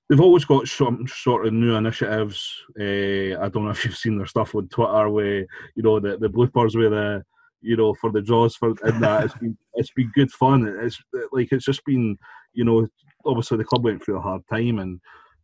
they've 0.09 0.19
always 0.19 0.45
got 0.45 0.67
some 0.67 1.07
sort 1.07 1.45
of 1.45 1.53
new 1.53 1.75
initiatives. 1.75 2.63
Uh, 2.79 3.39
I 3.39 3.49
don't 3.49 3.65
know 3.65 3.69
if 3.71 3.85
you've 3.85 3.95
seen 3.95 4.17
their 4.17 4.27
stuff 4.27 4.55
on 4.55 4.67
Twitter, 4.67 5.09
where 5.09 5.45
you 5.75 5.83
know 5.83 5.99
the 5.99 6.17
the 6.17 6.29
bloopers 6.29 6.75
with 6.75 6.91
the 6.91 7.23
you 7.61 7.77
know 7.77 7.93
for 7.95 8.11
the 8.11 8.21
draws 8.21 8.55
for 8.55 8.69
in 8.85 8.99
that. 9.01 9.25
It's 9.25 9.37
been 9.37 9.57
it's 9.75 9.91
been 9.91 10.11
good 10.13 10.31
fun. 10.31 10.67
It's 10.81 11.01
like 11.31 11.51
it's 11.51 11.65
just 11.65 11.85
been 11.85 12.17
you 12.53 12.65
know 12.65 12.87
obviously 13.25 13.57
the 13.57 13.63
club 13.63 13.83
went 13.83 14.03
through 14.03 14.17
a 14.17 14.21
hard 14.21 14.41
time 14.49 14.79
and 14.79 14.99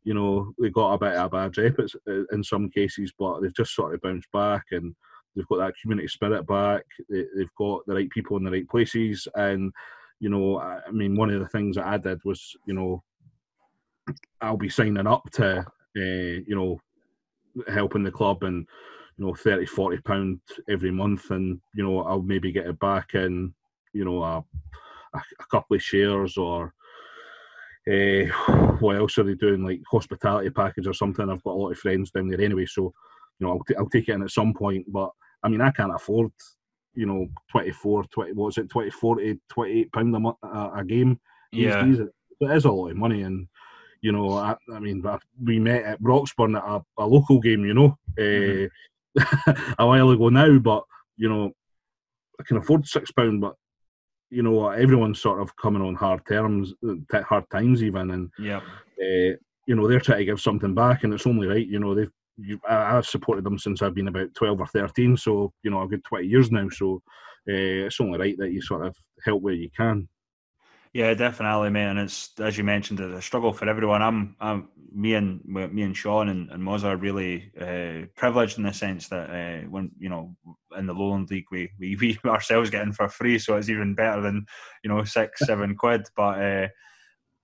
you 0.07 0.13
know, 0.13 0.53
they 0.57 0.69
got 0.69 0.93
a 0.93 0.97
bit 0.97 1.17
of 1.17 1.25
a 1.25 1.29
bad 1.29 1.57
rep 1.57 1.77
in 2.31 2.41
some 2.41 2.69
cases, 2.69 3.11
but 3.19 3.41
they've 3.41 3.53
just 3.53 3.75
sort 3.75 3.93
of 3.93 3.99
bounced 3.99 4.31
back 4.31 4.63
and 4.71 4.95
they've 5.35 5.47
got 5.49 5.57
that 5.57 5.73
community 5.81 6.07
spirit 6.07 6.47
back. 6.47 6.83
They've 7.09 7.53
got 7.57 7.85
the 7.85 7.93
right 7.93 8.09
people 8.09 8.37
in 8.37 8.45
the 8.45 8.51
right 8.51 8.69
places. 8.69 9.27
And, 9.35 9.69
you 10.21 10.29
know, 10.29 10.61
I 10.61 10.89
mean, 10.91 11.17
one 11.17 11.29
of 11.29 11.41
the 11.41 11.49
things 11.49 11.75
that 11.75 11.87
I 11.87 11.97
did 11.97 12.21
was, 12.23 12.55
you 12.65 12.73
know, 12.73 13.03
I'll 14.39 14.55
be 14.55 14.69
signing 14.69 15.07
up 15.07 15.29
to, 15.33 15.59
uh, 15.59 15.63
you 15.99 16.55
know, 16.55 16.79
helping 17.67 18.03
the 18.03 18.11
club 18.11 18.43
and, 18.43 18.65
you 19.17 19.25
know, 19.25 19.33
30, 19.33 19.65
40 19.65 19.97
pound 20.01 20.39
every 20.69 20.91
month. 20.91 21.31
And, 21.31 21.59
you 21.73 21.83
know, 21.83 22.01
I'll 22.01 22.21
maybe 22.21 22.51
get 22.51 22.67
it 22.67 22.79
back 22.79 23.15
in, 23.15 23.53
you 23.93 24.05
know, 24.05 24.23
a, 24.23 24.43
a 25.13 25.45
couple 25.49 25.75
of 25.75 25.81
shares 25.81 26.37
or, 26.37 26.73
uh, 27.89 28.25
what 28.79 28.97
else 28.97 29.17
are 29.17 29.23
they 29.23 29.35
doing? 29.35 29.63
Like 29.63 29.81
hospitality 29.89 30.49
package 30.49 30.87
or 30.87 30.93
something. 30.93 31.29
I've 31.29 31.43
got 31.43 31.53
a 31.53 31.59
lot 31.59 31.71
of 31.71 31.79
friends 31.79 32.11
down 32.11 32.27
there 32.27 32.41
anyway, 32.41 32.65
so 32.65 32.93
you 33.39 33.47
know 33.47 33.53
I'll, 33.53 33.63
t- 33.63 33.75
I'll 33.75 33.89
take 33.89 34.09
it 34.09 34.13
in 34.13 34.23
at 34.23 34.31
some 34.31 34.53
point. 34.53 34.85
But 34.91 35.11
I 35.41 35.47
mean, 35.47 35.61
I 35.61 35.71
can't 35.71 35.95
afford 35.95 36.31
you 36.95 37.05
know 37.05 37.27
24, 37.51 38.03
20, 38.05 38.33
what's 38.33 38.57
it, 38.57 38.69
20, 38.69 38.89
40, 38.89 39.39
28 39.49 39.91
pound 39.93 40.15
a, 40.15 40.19
month, 40.19 40.37
a, 40.43 40.71
a 40.75 40.83
game. 40.85 41.19
Yeah, 41.53 41.85
it 41.85 42.51
is 42.51 42.65
a 42.65 42.71
lot 42.71 42.89
of 42.89 42.97
money, 42.97 43.21
and 43.21 43.47
you 44.01 44.11
know, 44.11 44.33
I, 44.33 44.55
I 44.73 44.79
mean, 44.79 45.03
we 45.41 45.59
met 45.59 45.83
at 45.83 46.01
Broxburn 46.01 46.57
at 46.57 46.63
a, 46.63 46.81
a 46.97 47.05
local 47.05 47.39
game, 47.39 47.65
you 47.65 47.73
know, 47.73 47.97
mm-hmm. 48.17 48.65
Uh, 49.19 49.53
a 49.79 49.87
while 49.87 50.09
ago 50.09 50.29
now, 50.29 50.57
but 50.59 50.83
you 51.17 51.29
know, 51.29 51.51
I 52.39 52.43
can 52.43 52.57
afford 52.57 52.87
six 52.87 53.11
pound, 53.11 53.41
but 53.41 53.55
you 54.29 54.43
know 54.43 54.69
everyone's 54.69 55.21
sort 55.21 55.41
of 55.41 55.55
coming 55.55 55.81
on 55.81 55.95
hard 55.95 56.25
terms, 56.27 56.73
hard 57.13 57.45
times 57.51 57.83
even, 57.83 58.11
and 58.11 58.29
yeah, 58.37 58.57
uh, 58.57 59.35
you 59.65 59.75
know 59.75 59.87
they're 59.87 59.99
trying 59.99 60.19
to 60.19 60.25
give 60.25 60.41
something 60.41 60.75
back, 60.75 61.03
and 61.03 61.13
it's 61.13 61.27
only 61.27 61.47
right. 61.47 61.67
You 61.67 61.79
know 61.79 61.95
they've 61.95 62.11
you, 62.37 62.59
I, 62.69 62.91
have 62.93 63.07
supported 63.07 63.43
them 63.43 63.57
since 63.57 63.81
I've 63.81 63.95
been 63.95 64.07
about 64.07 64.33
twelve 64.35 64.59
or 64.59 64.67
thirteen, 64.67 65.17
so 65.17 65.51
you 65.63 65.71
know 65.71 65.81
a 65.81 65.87
good 65.87 66.03
twenty 66.03 66.27
years 66.27 66.51
now. 66.51 66.67
So 66.69 67.01
uh, 67.49 67.87
it's 67.87 67.99
only 67.99 68.19
right 68.19 68.37
that 68.37 68.51
you 68.51 68.61
sort 68.61 68.85
of 68.85 68.95
help 69.23 69.41
where 69.41 69.53
you 69.53 69.69
can. 69.75 70.07
Yeah, 70.93 71.13
definitely, 71.13 71.69
mate. 71.69 71.85
And 71.85 71.99
it's 71.99 72.31
as 72.39 72.57
you 72.57 72.63
mentioned, 72.63 72.99
it's 72.99 73.13
a 73.17 73.21
struggle 73.21 73.53
for 73.53 73.67
everyone. 73.69 74.01
I'm, 74.01 74.35
I'm 74.39 74.69
me 74.93 75.13
and 75.13 75.43
me 75.45 75.83
and 75.83 75.95
Sean 75.95 76.29
and, 76.29 76.49
and 76.49 76.63
Moz 76.63 76.83
are 76.83 76.95
really 76.97 77.51
uh, 77.59 78.07
privileged 78.15 78.57
in 78.57 78.63
the 78.63 78.73
sense 78.73 79.09
that 79.09 79.29
uh, 79.29 79.67
when 79.69 79.91
you 79.99 80.09
know 80.09 80.35
in 80.77 80.87
the 80.87 80.93
Lowland 80.93 81.29
League 81.29 81.45
we, 81.51 81.69
we 81.79 81.95
we 82.23 82.29
ourselves 82.29 82.69
get 82.69 82.83
in 82.83 82.93
for 82.93 83.07
free, 83.09 83.37
so 83.39 83.55
it's 83.57 83.69
even 83.69 83.95
better 83.95 84.21
than 84.21 84.45
you 84.83 84.89
know 84.89 85.03
six 85.03 85.41
seven 85.45 85.75
quid. 85.75 86.07
But 86.15 86.41
uh, 86.41 86.67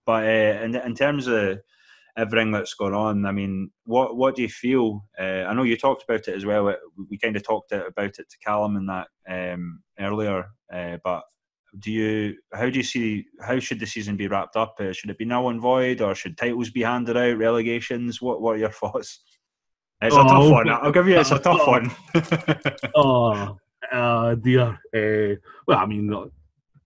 but 0.06 0.24
uh, 0.24 0.64
in 0.64 0.76
in 0.76 0.96
terms 0.96 1.28
of 1.28 1.60
everything 2.18 2.52
that's 2.52 2.74
gone 2.76 2.94
on, 2.94 3.26
I 3.26 3.32
mean, 3.32 3.72
what 3.86 4.18
what 4.18 4.36
do 4.36 4.42
you 4.44 4.50
feel? 4.50 5.06
Uh, 5.20 5.46
I 5.48 5.54
know 5.54 5.64
you 5.64 5.78
talked 5.78 6.04
about 6.04 6.28
it 6.28 6.36
as 6.36 6.46
well. 6.46 6.76
We 7.10 7.18
kind 7.18 7.36
of 7.36 7.44
talked 7.44 7.72
about 7.72 8.20
it 8.20 8.30
to 8.30 8.38
Callum 8.46 8.78
and 8.78 8.90
that 8.90 9.08
um, 9.30 9.84
earlier, 10.00 10.46
uh, 10.74 10.98
but 11.04 11.24
do 11.80 11.92
you 11.92 12.36
how 12.54 12.70
do 12.70 12.78
you 12.78 12.84
see 12.84 13.26
how 13.42 13.60
should 13.60 13.80
the 13.80 13.86
season 13.86 14.16
be 14.16 14.28
wrapped 14.28 14.56
up? 14.56 14.76
Uh, 14.80 14.92
should 14.94 15.10
it 15.10 15.18
be 15.18 15.26
null 15.26 15.50
and 15.50 15.62
void, 15.62 16.02
or 16.02 16.14
should 16.14 16.38
titles 16.38 16.70
be 16.70 16.84
handed 16.84 17.18
out? 17.18 17.38
Relegations? 17.38 18.22
What 18.22 18.42
What 18.42 18.56
are 18.56 18.60
your 18.60 18.70
thoughts? 18.82 19.24
It's 20.02 20.16
oh, 20.16 20.22
a 20.22 20.28
tough 20.28 20.52
one. 20.52 20.70
I'll 20.70 20.92
give 20.92 21.08
you. 21.08 21.20
It's 21.20 21.32
a 21.32 21.40
tough 21.40 21.62
oh, 21.62 21.72
one. 21.72 21.92
oh, 22.96 23.58
uh, 23.92 24.36
dear. 24.36 24.80
Uh, 24.94 25.40
well, 25.66 25.80
I 25.80 25.86
mean, 25.86 26.14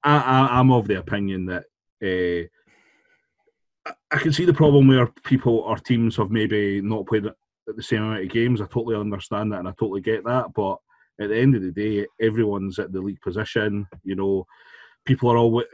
I, 0.04 0.18
I, 0.18 0.60
am 0.60 0.72
of 0.72 0.88
the 0.88 1.00
opinion 1.00 1.46
that 1.48 1.64
uh, 2.04 3.92
I 4.12 4.18
can 4.20 4.32
see 4.32 4.46
the 4.46 4.54
problem 4.54 4.88
where 4.88 5.08
people 5.24 5.60
or 5.60 5.78
teams 5.78 6.18
have 6.18 6.30
maybe 6.30 6.80
not 6.82 7.08
played 7.08 7.26
the 7.66 7.84
same 7.84 8.04
amount 8.04 8.24
of 8.24 8.30
games. 8.30 8.62
I 8.62 8.66
totally 8.66 8.96
understand 8.96 9.52
that 9.52 9.60
and 9.60 9.68
I 9.68 9.72
totally 9.72 10.02
get 10.02 10.24
that. 10.26 10.54
But 10.56 10.78
at 11.20 11.30
the 11.30 11.38
end 11.38 11.56
of 11.56 11.64
the 11.64 11.72
day, 11.72 12.06
everyone's 12.22 12.78
at 12.78 12.92
the 12.94 13.02
league 13.02 13.22
position. 13.22 13.88
You 14.04 14.16
know, 14.16 14.46
people 15.08 15.32
are 15.32 15.38
always. 15.38 15.66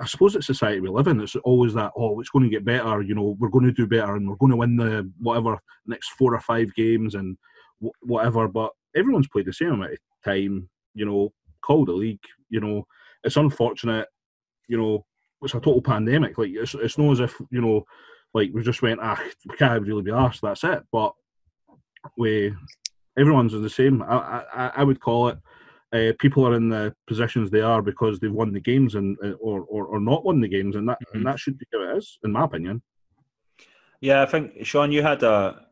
I 0.00 0.06
suppose 0.06 0.34
it's 0.34 0.46
society 0.46 0.80
we 0.80 0.88
live 0.88 1.08
in. 1.08 1.20
It's 1.20 1.36
always 1.36 1.74
that. 1.74 1.92
Oh, 1.96 2.18
it's 2.20 2.30
going 2.30 2.44
to 2.44 2.50
get 2.50 2.64
better. 2.64 3.02
You 3.02 3.14
know, 3.14 3.36
we're 3.38 3.50
going 3.50 3.66
to 3.66 3.72
do 3.72 3.86
better 3.86 4.14
and 4.14 4.28
we're 4.28 4.36
going 4.36 4.52
to 4.52 4.56
win 4.56 4.76
the 4.76 5.10
whatever 5.18 5.58
next 5.86 6.10
four 6.10 6.34
or 6.34 6.40
five 6.40 6.74
games 6.74 7.14
and 7.14 7.36
whatever. 8.00 8.48
But 8.48 8.70
everyone's 8.96 9.28
played 9.28 9.46
the 9.46 9.52
same 9.52 9.72
amount 9.72 9.92
of 9.92 9.98
time. 10.24 10.70
You 10.94 11.04
know, 11.04 11.32
call 11.62 11.84
the 11.84 11.92
league. 11.92 12.24
You 12.48 12.60
know, 12.60 12.86
it's 13.24 13.36
unfortunate. 13.36 14.08
You 14.68 14.78
know, 14.78 15.04
it's 15.42 15.54
a 15.54 15.60
total 15.60 15.82
pandemic. 15.82 16.38
Like 16.38 16.50
it's 16.52 16.74
it's 16.74 16.96
not 16.96 17.12
as 17.12 17.20
if 17.20 17.38
you 17.50 17.60
know, 17.60 17.84
like 18.32 18.50
we 18.54 18.62
just 18.62 18.82
went 18.82 19.00
ah 19.02 19.20
we 19.48 19.56
can't 19.56 19.82
really 19.82 20.02
be 20.02 20.12
asked. 20.12 20.40
That's 20.42 20.64
it. 20.64 20.82
But 20.92 21.12
we 22.16 22.54
everyone's 23.18 23.54
in 23.54 23.62
the 23.62 23.70
same. 23.70 24.02
I 24.02 24.44
I, 24.54 24.72
I 24.76 24.84
would 24.84 25.00
call 25.00 25.28
it. 25.28 25.38
Uh, 25.92 26.12
people 26.18 26.46
are 26.46 26.54
in 26.54 26.68
the 26.68 26.94
positions 27.06 27.50
they 27.50 27.62
are 27.62 27.80
because 27.80 28.18
they've 28.18 28.32
won 28.32 28.52
the 28.52 28.60
games 28.60 28.94
and 28.94 29.16
uh, 29.24 29.30
or, 29.40 29.62
or, 29.62 29.86
or 29.86 30.00
not 30.00 30.24
won 30.24 30.40
the 30.40 30.48
games, 30.48 30.76
and 30.76 30.88
that 30.88 30.98
mm-hmm. 31.00 31.18
and 31.18 31.26
that 31.26 31.38
should 31.38 31.58
be 31.58 31.66
how 31.72 31.82
it 31.82 31.96
is, 31.96 32.18
in 32.24 32.32
my 32.32 32.44
opinion. 32.44 32.82
Yeah, 34.00 34.22
I 34.22 34.26
think 34.26 34.64
Sean, 34.66 34.92
you 34.92 35.02
had 35.02 35.22
a 35.22 35.66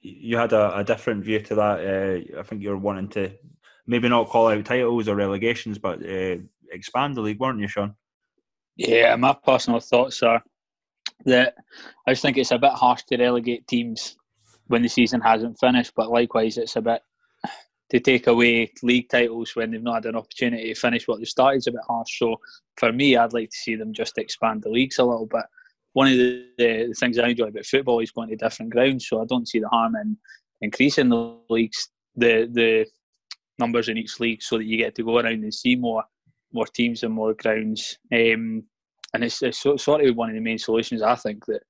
you 0.00 0.36
had 0.36 0.52
a, 0.52 0.78
a 0.78 0.84
different 0.84 1.24
view 1.24 1.40
to 1.40 1.54
that. 1.56 1.80
Uh, 1.80 2.40
I 2.40 2.42
think 2.42 2.62
you're 2.62 2.76
wanting 2.76 3.08
to 3.10 3.30
maybe 3.86 4.08
not 4.08 4.28
call 4.28 4.48
out 4.48 4.64
titles 4.64 5.08
or 5.08 5.16
relegations, 5.16 5.78
but 5.78 6.02
uh, 6.04 6.36
expand 6.70 7.14
the 7.14 7.20
league, 7.20 7.40
weren't 7.40 7.60
you, 7.60 7.68
Sean? 7.68 7.94
Yeah, 8.76 9.16
my 9.16 9.36
personal 9.44 9.80
thoughts 9.80 10.22
are 10.22 10.42
that 11.24 11.54
I 12.06 12.12
just 12.12 12.22
think 12.22 12.36
it's 12.36 12.52
a 12.52 12.58
bit 12.58 12.72
harsh 12.72 13.02
to 13.04 13.16
relegate 13.16 13.66
teams 13.66 14.16
when 14.68 14.82
the 14.82 14.88
season 14.88 15.20
hasn't 15.20 15.58
finished, 15.58 15.92
but 15.96 16.10
likewise, 16.10 16.58
it's 16.58 16.76
a 16.76 16.82
bit 16.82 17.02
to 17.90 18.00
take 18.00 18.26
away 18.26 18.70
league 18.82 19.08
titles 19.08 19.56
when 19.56 19.70
they've 19.70 19.82
not 19.82 20.04
had 20.04 20.06
an 20.06 20.16
opportunity 20.16 20.72
to 20.72 20.78
finish 20.78 21.08
what 21.08 21.18
they 21.18 21.24
started 21.24 21.58
is 21.58 21.66
a 21.66 21.72
bit 21.72 21.80
harsh. 21.86 22.18
So 22.18 22.38
for 22.76 22.92
me, 22.92 23.16
I'd 23.16 23.32
like 23.32 23.50
to 23.50 23.56
see 23.56 23.76
them 23.76 23.94
just 23.94 24.18
expand 24.18 24.62
the 24.62 24.68
leagues 24.68 24.98
a 24.98 25.04
little 25.04 25.26
bit. 25.26 25.44
One 25.94 26.08
of 26.08 26.14
the, 26.14 26.46
the, 26.58 26.94
things 26.98 27.18
I 27.18 27.28
enjoy 27.28 27.46
about 27.46 27.64
football 27.64 28.00
is 28.00 28.10
going 28.10 28.28
to 28.28 28.36
different 28.36 28.72
grounds, 28.72 29.08
so 29.08 29.22
I 29.22 29.24
don't 29.24 29.48
see 29.48 29.58
the 29.58 29.68
harm 29.68 29.96
in 29.96 30.16
increasing 30.60 31.08
the 31.08 31.36
leagues, 31.48 31.88
the 32.14 32.48
the 32.52 32.86
numbers 33.58 33.88
in 33.88 33.96
each 33.96 34.20
league, 34.20 34.42
so 34.42 34.58
that 34.58 34.64
you 34.64 34.76
get 34.76 34.94
to 34.96 35.04
go 35.04 35.18
around 35.18 35.42
and 35.42 35.54
see 35.54 35.74
more 35.74 36.04
more 36.52 36.66
teams 36.66 37.02
and 37.02 37.14
more 37.14 37.34
grounds. 37.34 37.98
Um, 38.12 38.64
and 39.14 39.24
it's, 39.24 39.42
it's 39.42 39.58
sort 39.58 40.04
of 40.04 40.16
one 40.16 40.28
of 40.28 40.34
the 40.34 40.40
main 40.40 40.58
solutions 40.58 41.02
I 41.02 41.14
think 41.14 41.46
that 41.46 41.62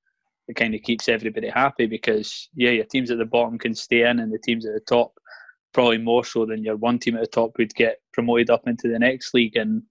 it 0.48 0.56
kind 0.56 0.74
of 0.74 0.82
keeps 0.82 1.08
everybody 1.08 1.48
happy 1.48 1.86
because 1.86 2.48
yeah, 2.54 2.70
your 2.70 2.84
teams 2.84 3.10
at 3.10 3.18
the 3.18 3.24
bottom 3.24 3.56
can 3.56 3.74
stay 3.74 4.02
in, 4.02 4.18
and 4.18 4.32
the 4.32 4.38
teams 4.38 4.66
at 4.66 4.74
the 4.74 4.80
top 4.80 5.12
probably 5.72 5.98
more 5.98 6.24
so 6.24 6.46
than 6.46 6.64
your 6.64 6.76
one 6.76 6.98
team 6.98 7.16
at 7.16 7.20
the 7.20 7.26
top 7.26 7.52
would 7.58 7.74
get 7.74 7.98
promoted 8.12 8.50
up 8.50 8.66
into 8.66 8.88
the 8.88 8.98
next 8.98 9.34
league, 9.34 9.56
and 9.56 9.82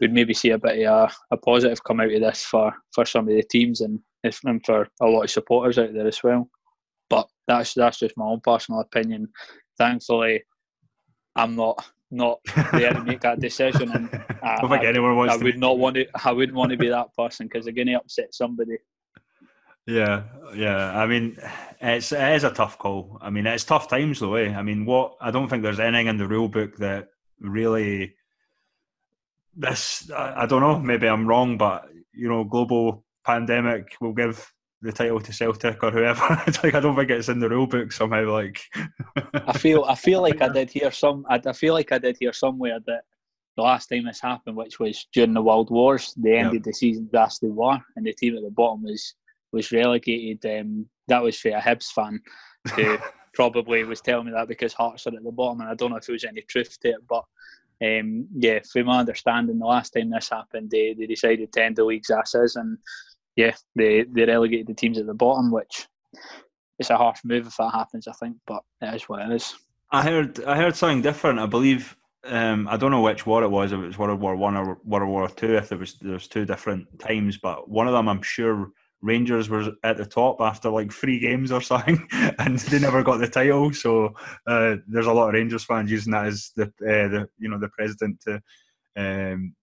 we'd 0.00 0.12
maybe 0.12 0.34
see 0.34 0.50
a 0.50 0.58
bit 0.58 0.86
of 0.86 1.10
a, 1.30 1.34
a 1.34 1.36
positive 1.36 1.82
come 1.84 2.00
out 2.00 2.12
of 2.12 2.20
this 2.20 2.44
for 2.44 2.72
for 2.94 3.04
some 3.04 3.28
of 3.28 3.34
the 3.34 3.42
teams 3.42 3.80
and, 3.80 4.00
and 4.24 4.64
for 4.64 4.88
a 5.00 5.06
lot 5.06 5.22
of 5.22 5.30
supporters 5.30 5.78
out 5.78 5.92
there 5.92 6.06
as 6.06 6.22
well. 6.22 6.48
But 7.08 7.28
that's 7.46 7.74
that's 7.74 7.98
just 7.98 8.16
my 8.16 8.24
own 8.24 8.40
personal 8.42 8.80
opinion. 8.80 9.28
Thankfully, 9.78 10.42
I'm 11.36 11.54
not 11.54 11.84
not 12.10 12.38
there 12.72 12.92
to 12.92 13.04
make 13.04 13.20
that 13.20 13.40
decision, 13.40 13.90
and 13.92 14.08
I, 14.42 14.58
I, 14.62 14.92
I, 14.92 15.34
I 15.34 15.36
would 15.36 15.58
not 15.58 15.78
want 15.78 15.96
to. 15.96 16.06
I 16.24 16.32
wouldn't 16.32 16.56
want 16.56 16.70
to 16.72 16.78
be 16.78 16.88
that 16.88 17.14
person 17.16 17.46
because 17.46 17.64
they're 17.64 17.74
going 17.74 17.88
to 17.88 17.94
upset 17.94 18.34
somebody. 18.34 18.78
Yeah, 19.86 20.24
yeah. 20.54 20.98
I 20.98 21.06
mean, 21.06 21.38
it's 21.80 22.12
it 22.12 22.34
is 22.34 22.44
a 22.44 22.50
tough 22.50 22.78
call. 22.78 23.18
I 23.20 23.30
mean, 23.30 23.46
it's 23.46 23.64
tough 23.64 23.88
times 23.88 24.20
though. 24.20 24.34
Eh? 24.34 24.52
I 24.52 24.62
mean, 24.62 24.84
what 24.84 25.16
I 25.20 25.30
don't 25.30 25.48
think 25.48 25.62
there's 25.62 25.80
anything 25.80 26.08
in 26.08 26.16
the 26.16 26.28
rule 26.28 26.48
book 26.48 26.76
that 26.78 27.08
really. 27.40 28.14
This 29.58 30.10
I, 30.10 30.42
I 30.42 30.46
don't 30.46 30.60
know. 30.60 30.78
Maybe 30.78 31.06
I'm 31.06 31.26
wrong, 31.26 31.56
but 31.56 31.88
you 32.12 32.28
know, 32.28 32.44
global 32.44 33.04
pandemic 33.24 33.96
will 34.00 34.12
give 34.12 34.52
the 34.82 34.92
title 34.92 35.20
to 35.20 35.32
Celtic 35.32 35.82
or 35.82 35.90
whoever. 35.90 36.20
like 36.62 36.74
I 36.74 36.80
don't 36.80 36.96
think 36.96 37.10
it's 37.10 37.28
in 37.28 37.40
the 37.40 37.48
rule 37.48 37.66
book 37.66 37.92
somehow. 37.92 38.30
Like 38.30 38.60
I 39.34 39.56
feel, 39.56 39.84
I 39.84 39.94
feel 39.94 40.20
like 40.20 40.42
I 40.42 40.48
did 40.52 40.70
hear 40.70 40.90
some. 40.90 41.24
I, 41.28 41.40
I, 41.44 41.52
feel 41.52 41.74
like 41.74 41.92
I 41.92 41.98
did 41.98 42.16
hear 42.18 42.32
somewhere 42.32 42.78
that 42.86 43.02
the 43.56 43.62
last 43.62 43.86
time 43.86 44.04
this 44.04 44.20
happened, 44.20 44.56
which 44.56 44.78
was 44.78 45.06
during 45.12 45.32
the 45.32 45.42
World 45.42 45.70
Wars, 45.70 46.12
they 46.16 46.36
ended 46.36 46.54
yep. 46.54 46.62
the 46.64 46.72
season 46.72 47.08
vastly 47.10 47.50
war, 47.50 47.78
and 47.96 48.04
the 48.06 48.12
team 48.12 48.36
at 48.36 48.42
the 48.42 48.50
bottom 48.50 48.82
was 48.82 49.14
was 49.56 49.72
relegated. 49.72 50.44
Um, 50.60 50.86
that 51.08 51.22
was 51.22 51.38
for 51.38 51.48
a 51.48 51.60
Hibs 51.60 51.86
fan 51.86 52.20
who 52.74 52.98
probably 53.34 53.84
was 53.84 54.00
telling 54.00 54.26
me 54.26 54.32
that 54.32 54.48
because 54.48 54.72
Hearts 54.72 55.06
are 55.06 55.14
at 55.14 55.24
the 55.24 55.32
bottom, 55.32 55.60
and 55.60 55.70
I 55.70 55.74
don't 55.74 55.90
know 55.90 55.96
if 55.96 56.06
there 56.06 56.12
was 56.12 56.24
any 56.24 56.42
truth 56.42 56.78
to 56.80 56.90
it, 56.90 57.06
but. 57.08 57.24
Um, 57.84 58.26
yeah, 58.34 58.60
from 58.72 58.86
my 58.86 59.00
understanding, 59.00 59.58
the 59.58 59.66
last 59.66 59.90
time 59.90 60.08
this 60.08 60.30
happened, 60.30 60.70
they, 60.70 60.94
they 60.98 61.04
decided 61.04 61.52
to 61.52 61.62
end 61.62 61.76
the 61.76 61.84
league's 61.84 62.08
asses, 62.08 62.56
and 62.56 62.78
yeah, 63.36 63.54
they 63.74 64.04
they 64.04 64.24
relegated 64.24 64.66
the 64.66 64.72
teams 64.72 64.98
at 64.98 65.04
the 65.04 65.12
bottom, 65.12 65.52
which 65.52 65.86
it's 66.78 66.88
a 66.90 66.96
harsh 66.96 67.20
move 67.24 67.46
if 67.46 67.56
that 67.58 67.72
happens. 67.72 68.08
I 68.08 68.12
think, 68.12 68.36
but 68.46 68.62
it 68.80 68.94
is 68.94 69.02
what 69.04 69.22
it 69.22 69.32
is. 69.32 69.54
I 69.90 70.02
heard 70.02 70.42
I 70.44 70.56
heard 70.56 70.74
something 70.74 71.02
different. 71.02 71.38
I 71.38 71.46
believe 71.46 71.96
um, 72.24 72.66
I 72.68 72.76
don't 72.76 72.90
know 72.90 73.02
which 73.02 73.26
war 73.26 73.42
it 73.42 73.48
was. 73.48 73.72
If 73.72 73.80
it 73.80 73.86
was 73.86 73.98
World 73.98 74.20
War 74.20 74.36
One 74.36 74.56
or 74.56 74.78
World 74.84 75.08
War 75.08 75.28
Two. 75.28 75.56
If 75.56 75.68
there 75.68 75.78
was 75.78 75.94
there's 76.00 76.28
two 76.28 76.44
different 76.44 76.98
times, 76.98 77.38
but 77.38 77.68
one 77.68 77.86
of 77.86 77.92
them 77.92 78.08
I'm 78.08 78.22
sure 78.22 78.70
Rangers 79.06 79.48
were 79.48 79.72
at 79.84 79.96
the 79.96 80.04
top 80.04 80.40
after 80.40 80.68
like 80.68 80.92
three 80.92 81.18
games 81.18 81.52
or 81.52 81.60
something, 81.60 82.06
and 82.38 82.58
they 82.58 82.78
never 82.78 83.02
got 83.02 83.18
the 83.18 83.28
title. 83.28 83.72
So 83.72 84.14
uh, 84.46 84.76
there's 84.86 85.06
a 85.06 85.12
lot 85.12 85.28
of 85.28 85.34
Rangers 85.34 85.64
fans 85.64 85.90
using 85.90 86.12
that 86.12 86.26
as 86.26 86.50
the 86.56 86.64
uh, 86.64 87.08
the 87.08 87.28
you 87.38 87.48
know 87.48 87.58
the 87.58 87.68
president 87.68 88.20
to 88.22 88.42
um, 88.96 89.54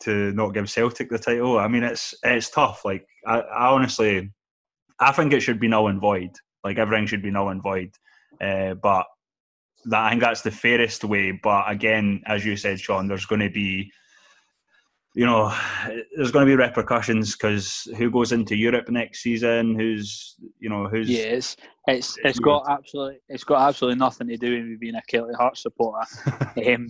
to 0.00 0.32
not 0.32 0.54
give 0.54 0.70
Celtic 0.70 1.10
the 1.10 1.18
title. 1.18 1.58
I 1.58 1.68
mean, 1.68 1.82
it's 1.82 2.14
it's 2.22 2.50
tough. 2.50 2.84
Like 2.84 3.06
I, 3.26 3.40
I 3.40 3.68
honestly, 3.68 4.30
I 4.98 5.12
think 5.12 5.32
it 5.32 5.40
should 5.40 5.60
be 5.60 5.68
null 5.68 5.88
and 5.88 6.00
void. 6.00 6.30
Like 6.62 6.78
everything 6.78 7.06
should 7.06 7.22
be 7.22 7.30
null 7.30 7.48
and 7.48 7.62
void. 7.62 7.90
Uh, 8.40 8.74
but 8.74 9.06
that 9.86 10.04
I 10.04 10.10
think 10.10 10.22
that's 10.22 10.42
the 10.42 10.50
fairest 10.50 11.04
way. 11.04 11.32
But 11.32 11.70
again, 11.70 12.22
as 12.26 12.44
you 12.44 12.56
said, 12.56 12.80
Sean, 12.80 13.08
there's 13.08 13.26
going 13.26 13.40
to 13.40 13.50
be, 13.50 13.90
you 15.14 15.26
know, 15.26 15.52
there's 16.14 16.30
going 16.30 16.46
to 16.46 16.50
be 16.50 16.56
repercussions 16.56 17.32
because 17.32 17.88
who 17.96 18.10
goes 18.10 18.32
into 18.32 18.56
Europe 18.56 18.88
next 18.88 19.22
season? 19.22 19.74
Who's, 19.74 20.36
you 20.60 20.68
know, 20.68 20.86
who's? 20.86 21.10
Yes, 21.10 21.56
it's 21.88 22.16
it's 22.22 22.38
got 22.38 22.68
absolutely 22.68 23.18
it's 23.28 23.44
got 23.44 23.68
absolutely 23.68 23.98
nothing 23.98 24.28
to 24.28 24.36
do 24.36 24.70
with 24.70 24.80
being 24.80 24.94
a 24.94 25.02
Celtic 25.08 25.36
Hearts 25.36 25.62
supporter. 25.62 26.06
um, 26.66 26.88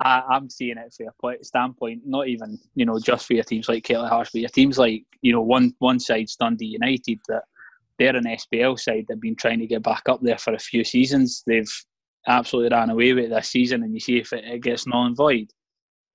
I, 0.00 0.36
am 0.36 0.50
seeing 0.50 0.76
it 0.76 0.92
from 0.92 1.06
a 1.06 1.12
point 1.20 1.46
standpoint, 1.46 2.02
not 2.04 2.26
even 2.26 2.58
you 2.74 2.84
know 2.84 2.98
just 2.98 3.26
for 3.26 3.34
your 3.34 3.44
teams 3.44 3.68
like 3.68 3.84
Celtic 3.84 4.10
Hearts, 4.10 4.30
but 4.32 4.40
your 4.40 4.50
teams 4.50 4.76
like 4.76 5.04
you 5.20 5.32
know 5.32 5.42
one 5.42 5.74
one 5.78 6.00
side's 6.00 6.34
Dundee 6.34 6.66
United 6.66 7.20
that 7.28 7.44
they're 7.98 8.16
an 8.16 8.24
SPL 8.24 8.78
side. 8.78 9.06
They've 9.08 9.20
been 9.20 9.36
trying 9.36 9.60
to 9.60 9.66
get 9.66 9.84
back 9.84 10.02
up 10.08 10.20
there 10.20 10.38
for 10.38 10.54
a 10.54 10.58
few 10.58 10.82
seasons. 10.82 11.44
They've 11.46 11.72
absolutely 12.26 12.76
ran 12.76 12.90
away 12.90 13.12
with 13.12 13.26
it 13.26 13.30
this 13.30 13.50
season, 13.50 13.84
and 13.84 13.94
you 13.94 14.00
see 14.00 14.18
if 14.18 14.32
it, 14.32 14.44
it 14.44 14.62
gets 14.62 14.86
null 14.86 15.06
and 15.06 15.16
void, 15.16 15.48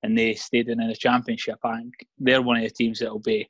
and 0.04 0.18
they 0.18 0.34
stayed 0.34 0.70
in 0.70 0.77
the 0.77 0.96
championship. 0.96 1.60
I 1.63 1.77
think 1.77 1.94
they're 2.18 2.42
one 2.42 2.58
of 2.58 2.63
the 2.63 2.70
teams 2.70 3.00
that 3.00 3.12
will 3.12 3.20
be 3.20 3.50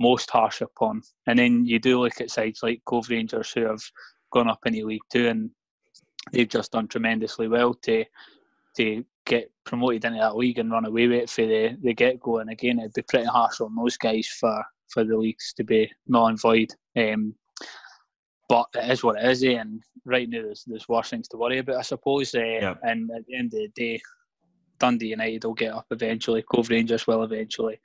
most 0.00 0.30
harsh 0.30 0.60
upon. 0.60 1.02
And 1.26 1.38
then 1.38 1.66
you 1.66 1.78
do 1.78 2.00
look 2.00 2.20
at 2.20 2.30
sides 2.30 2.60
like 2.62 2.82
Cove 2.84 3.10
Rangers 3.10 3.52
who 3.52 3.66
have 3.66 3.82
gone 4.32 4.48
up 4.48 4.60
in 4.66 4.74
League 4.86 5.00
Two, 5.10 5.28
and 5.28 5.50
they've 6.32 6.48
just 6.48 6.72
done 6.72 6.88
tremendously 6.88 7.48
well 7.48 7.74
to 7.74 8.04
to 8.76 9.04
get 9.24 9.50
promoted 9.64 10.04
into 10.04 10.18
that 10.18 10.36
league 10.36 10.58
and 10.58 10.70
run 10.70 10.86
away 10.86 11.06
with 11.06 11.22
it 11.22 11.30
for 11.30 11.46
the, 11.46 11.76
the 11.82 11.92
get 11.92 12.20
go. 12.20 12.38
And 12.38 12.50
again, 12.50 12.78
it'd 12.78 12.94
be 12.94 13.02
pretty 13.02 13.26
harsh 13.26 13.60
on 13.60 13.74
those 13.74 13.96
guys 13.96 14.26
for, 14.26 14.64
for 14.88 15.04
the 15.04 15.16
leagues 15.16 15.52
to 15.56 15.64
be 15.64 15.90
null 16.06 16.28
and 16.28 16.40
void. 16.40 16.72
Um, 16.96 17.34
but 18.48 18.66
it 18.74 18.90
is 18.90 19.04
what 19.04 19.22
it 19.22 19.28
is, 19.28 19.44
eh? 19.44 19.58
and 19.58 19.82
right 20.06 20.28
now 20.28 20.42
there's, 20.42 20.64
there's 20.66 20.88
worse 20.88 21.10
things 21.10 21.28
to 21.28 21.36
worry 21.36 21.58
about, 21.58 21.76
I 21.76 21.82
suppose. 21.82 22.34
Uh, 22.34 22.40
yeah. 22.40 22.74
And 22.82 23.10
at 23.10 23.26
the 23.26 23.36
end 23.36 23.52
of 23.52 23.60
the 23.60 23.68
day, 23.74 24.00
Dundee 24.78 25.08
United 25.08 25.44
will 25.44 25.54
get 25.54 25.72
up 25.72 25.86
eventually. 25.90 26.42
Cove 26.42 26.70
Rangers 26.70 27.06
will 27.06 27.22
eventually. 27.22 27.80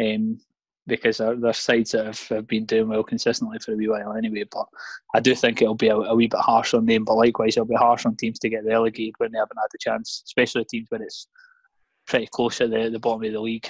Um, 0.00 0.38
because 0.86 1.18
there, 1.18 1.36
there's 1.36 1.58
sides 1.58 1.92
that 1.92 2.06
have, 2.06 2.28
have, 2.28 2.46
been 2.46 2.64
doing 2.64 2.88
well 2.88 3.02
consistently 3.02 3.58
for 3.58 3.72
a 3.72 3.76
wee 3.76 3.88
while 3.88 4.14
anyway. 4.14 4.44
But 4.50 4.66
I 5.14 5.20
do 5.20 5.34
think 5.34 5.60
it'll 5.60 5.74
be 5.74 5.88
a, 5.88 5.96
a, 5.96 6.14
wee 6.14 6.26
bit 6.26 6.40
harsh 6.40 6.74
on 6.74 6.86
them. 6.86 7.04
But 7.04 7.16
likewise, 7.16 7.56
it'll 7.56 7.66
be 7.66 7.74
harsh 7.74 8.06
on 8.06 8.16
teams 8.16 8.38
to 8.40 8.48
get 8.48 8.64
relegated 8.64 9.14
when 9.18 9.32
they 9.32 9.38
haven't 9.38 9.58
had 9.58 9.68
the 9.70 9.78
chance, 9.78 10.22
especially 10.24 10.64
teams 10.64 10.86
when 10.90 11.02
it's 11.02 11.28
pretty 12.06 12.26
close 12.32 12.60
at 12.60 12.70
the, 12.70 12.88
the 12.90 12.98
bottom 12.98 13.22
of 13.24 13.32
the 13.32 13.40
league. 13.40 13.68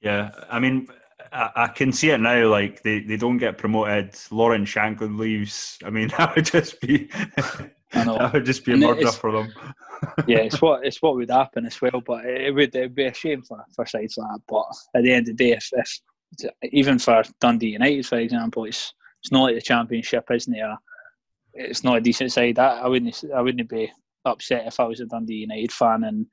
Yeah, 0.00 0.30
I 0.50 0.60
mean, 0.60 0.88
I, 1.32 1.50
I, 1.56 1.68
can 1.68 1.92
see 1.92 2.10
it 2.10 2.20
now. 2.20 2.48
Like 2.48 2.82
they, 2.82 3.00
they 3.00 3.16
don't 3.16 3.38
get 3.38 3.58
promoted. 3.58 4.14
Lawrence 4.30 4.70
Shankland 4.70 5.18
leaves. 5.18 5.78
I 5.84 5.90
mean, 5.90 6.08
that 6.18 6.36
would 6.36 6.44
just 6.44 6.80
be 6.80 7.08
that 7.92 8.30
would 8.32 8.44
just 8.44 8.64
be 8.64 8.74
a 8.74 8.76
murder 8.76 9.10
for 9.10 9.32
them. 9.32 9.52
Yeah, 10.26 10.38
it's 10.38 10.60
what 10.60 10.84
it's 10.84 11.00
what 11.02 11.14
would 11.16 11.30
happen 11.30 11.66
as 11.66 11.80
well. 11.80 12.02
But 12.04 12.24
it 12.24 12.54
would 12.54 12.74
it'd 12.74 12.94
be 12.94 13.06
a 13.06 13.14
shame 13.14 13.42
for, 13.42 13.64
for 13.74 13.86
sides 13.86 14.16
like 14.16 14.28
that. 14.28 14.40
But 14.48 14.66
at 14.94 15.04
the 15.04 15.12
end 15.12 15.28
of 15.28 15.36
the 15.36 15.44
day, 15.44 15.52
if, 15.52 15.68
if 15.72 16.00
even 16.72 16.98
for 16.98 17.22
Dundee 17.40 17.70
United, 17.70 18.06
for 18.06 18.18
example, 18.18 18.64
it's 18.64 18.92
it's 19.22 19.32
not 19.32 19.44
like 19.44 19.54
the 19.54 19.62
championship, 19.62 20.30
isn't 20.30 20.54
it? 20.54 20.62
Uh, 20.62 20.76
it's 21.54 21.84
not 21.84 21.98
a 21.98 22.00
decent 22.00 22.32
side. 22.32 22.58
I, 22.58 22.80
I 22.80 22.88
wouldn't 22.88 23.22
I 23.34 23.40
wouldn't 23.40 23.68
be 23.68 23.90
upset 24.24 24.66
if 24.66 24.80
I 24.80 24.84
was 24.84 25.00
a 25.00 25.06
Dundee 25.06 25.34
United 25.34 25.72
fan 25.72 26.04
and 26.04 26.26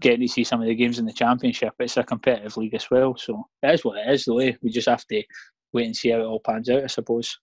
getting 0.00 0.20
to 0.20 0.28
see 0.28 0.44
some 0.44 0.60
of 0.60 0.66
the 0.66 0.74
games 0.74 0.98
in 0.98 1.06
the 1.06 1.12
Championship. 1.12 1.74
It's 1.78 1.96
a 1.96 2.02
competitive 2.02 2.56
league 2.56 2.74
as 2.74 2.90
well, 2.90 3.16
so 3.16 3.48
it 3.62 3.74
is 3.74 3.84
what 3.84 3.98
it 3.98 4.12
is. 4.12 4.24
The 4.24 4.32
eh? 4.32 4.36
way 4.36 4.58
we 4.62 4.70
just 4.70 4.88
have 4.88 5.04
to 5.06 5.22
wait 5.72 5.86
and 5.86 5.96
see 5.96 6.10
how 6.10 6.20
it 6.20 6.24
all 6.24 6.40
pans 6.40 6.68
out, 6.70 6.84
I 6.84 6.88
suppose. 6.88 7.38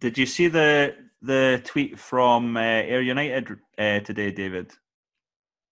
Did 0.00 0.18
you 0.18 0.26
see 0.26 0.48
the 0.48 0.94
the 1.22 1.62
tweet 1.64 1.98
from 1.98 2.56
uh, 2.56 2.60
Ayr 2.60 3.00
United 3.00 3.48
uh, 3.78 4.00
today, 4.00 4.30
David? 4.32 4.72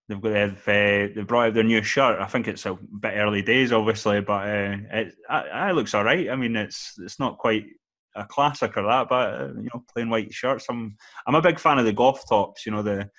They've 0.07 0.21
got 0.21 0.33
they've, 0.33 0.67
uh, 0.67 1.13
they've 1.13 1.27
brought 1.27 1.47
out 1.47 1.53
their 1.53 1.63
new 1.63 1.83
shirt. 1.83 2.19
I 2.19 2.25
think 2.25 2.47
it's 2.47 2.65
a 2.65 2.73
bit 2.73 3.13
early 3.15 3.41
days, 3.41 3.71
obviously, 3.71 4.21
but 4.21 4.47
uh, 4.47 4.77
it, 4.91 5.13
it, 5.29 5.75
looks 5.75 5.93
all 5.93 6.03
right. 6.03 6.29
I 6.29 6.35
mean, 6.35 6.55
it's 6.55 6.95
it's 6.99 7.19
not 7.19 7.37
quite 7.37 7.65
a 8.15 8.25
classic 8.25 8.75
or 8.77 8.83
that, 8.83 9.07
but 9.09 9.33
uh, 9.41 9.47
you 9.55 9.69
know, 9.73 9.83
plain 9.93 10.09
white 10.09 10.33
shirts. 10.33 10.65
I'm 10.69 10.97
I'm 11.27 11.35
a 11.35 11.41
big 11.41 11.59
fan 11.59 11.79
of 11.79 11.85
the 11.85 11.93
golf 11.93 12.27
tops. 12.27 12.65
You 12.65 12.71
know, 12.73 12.83
the 12.83 13.09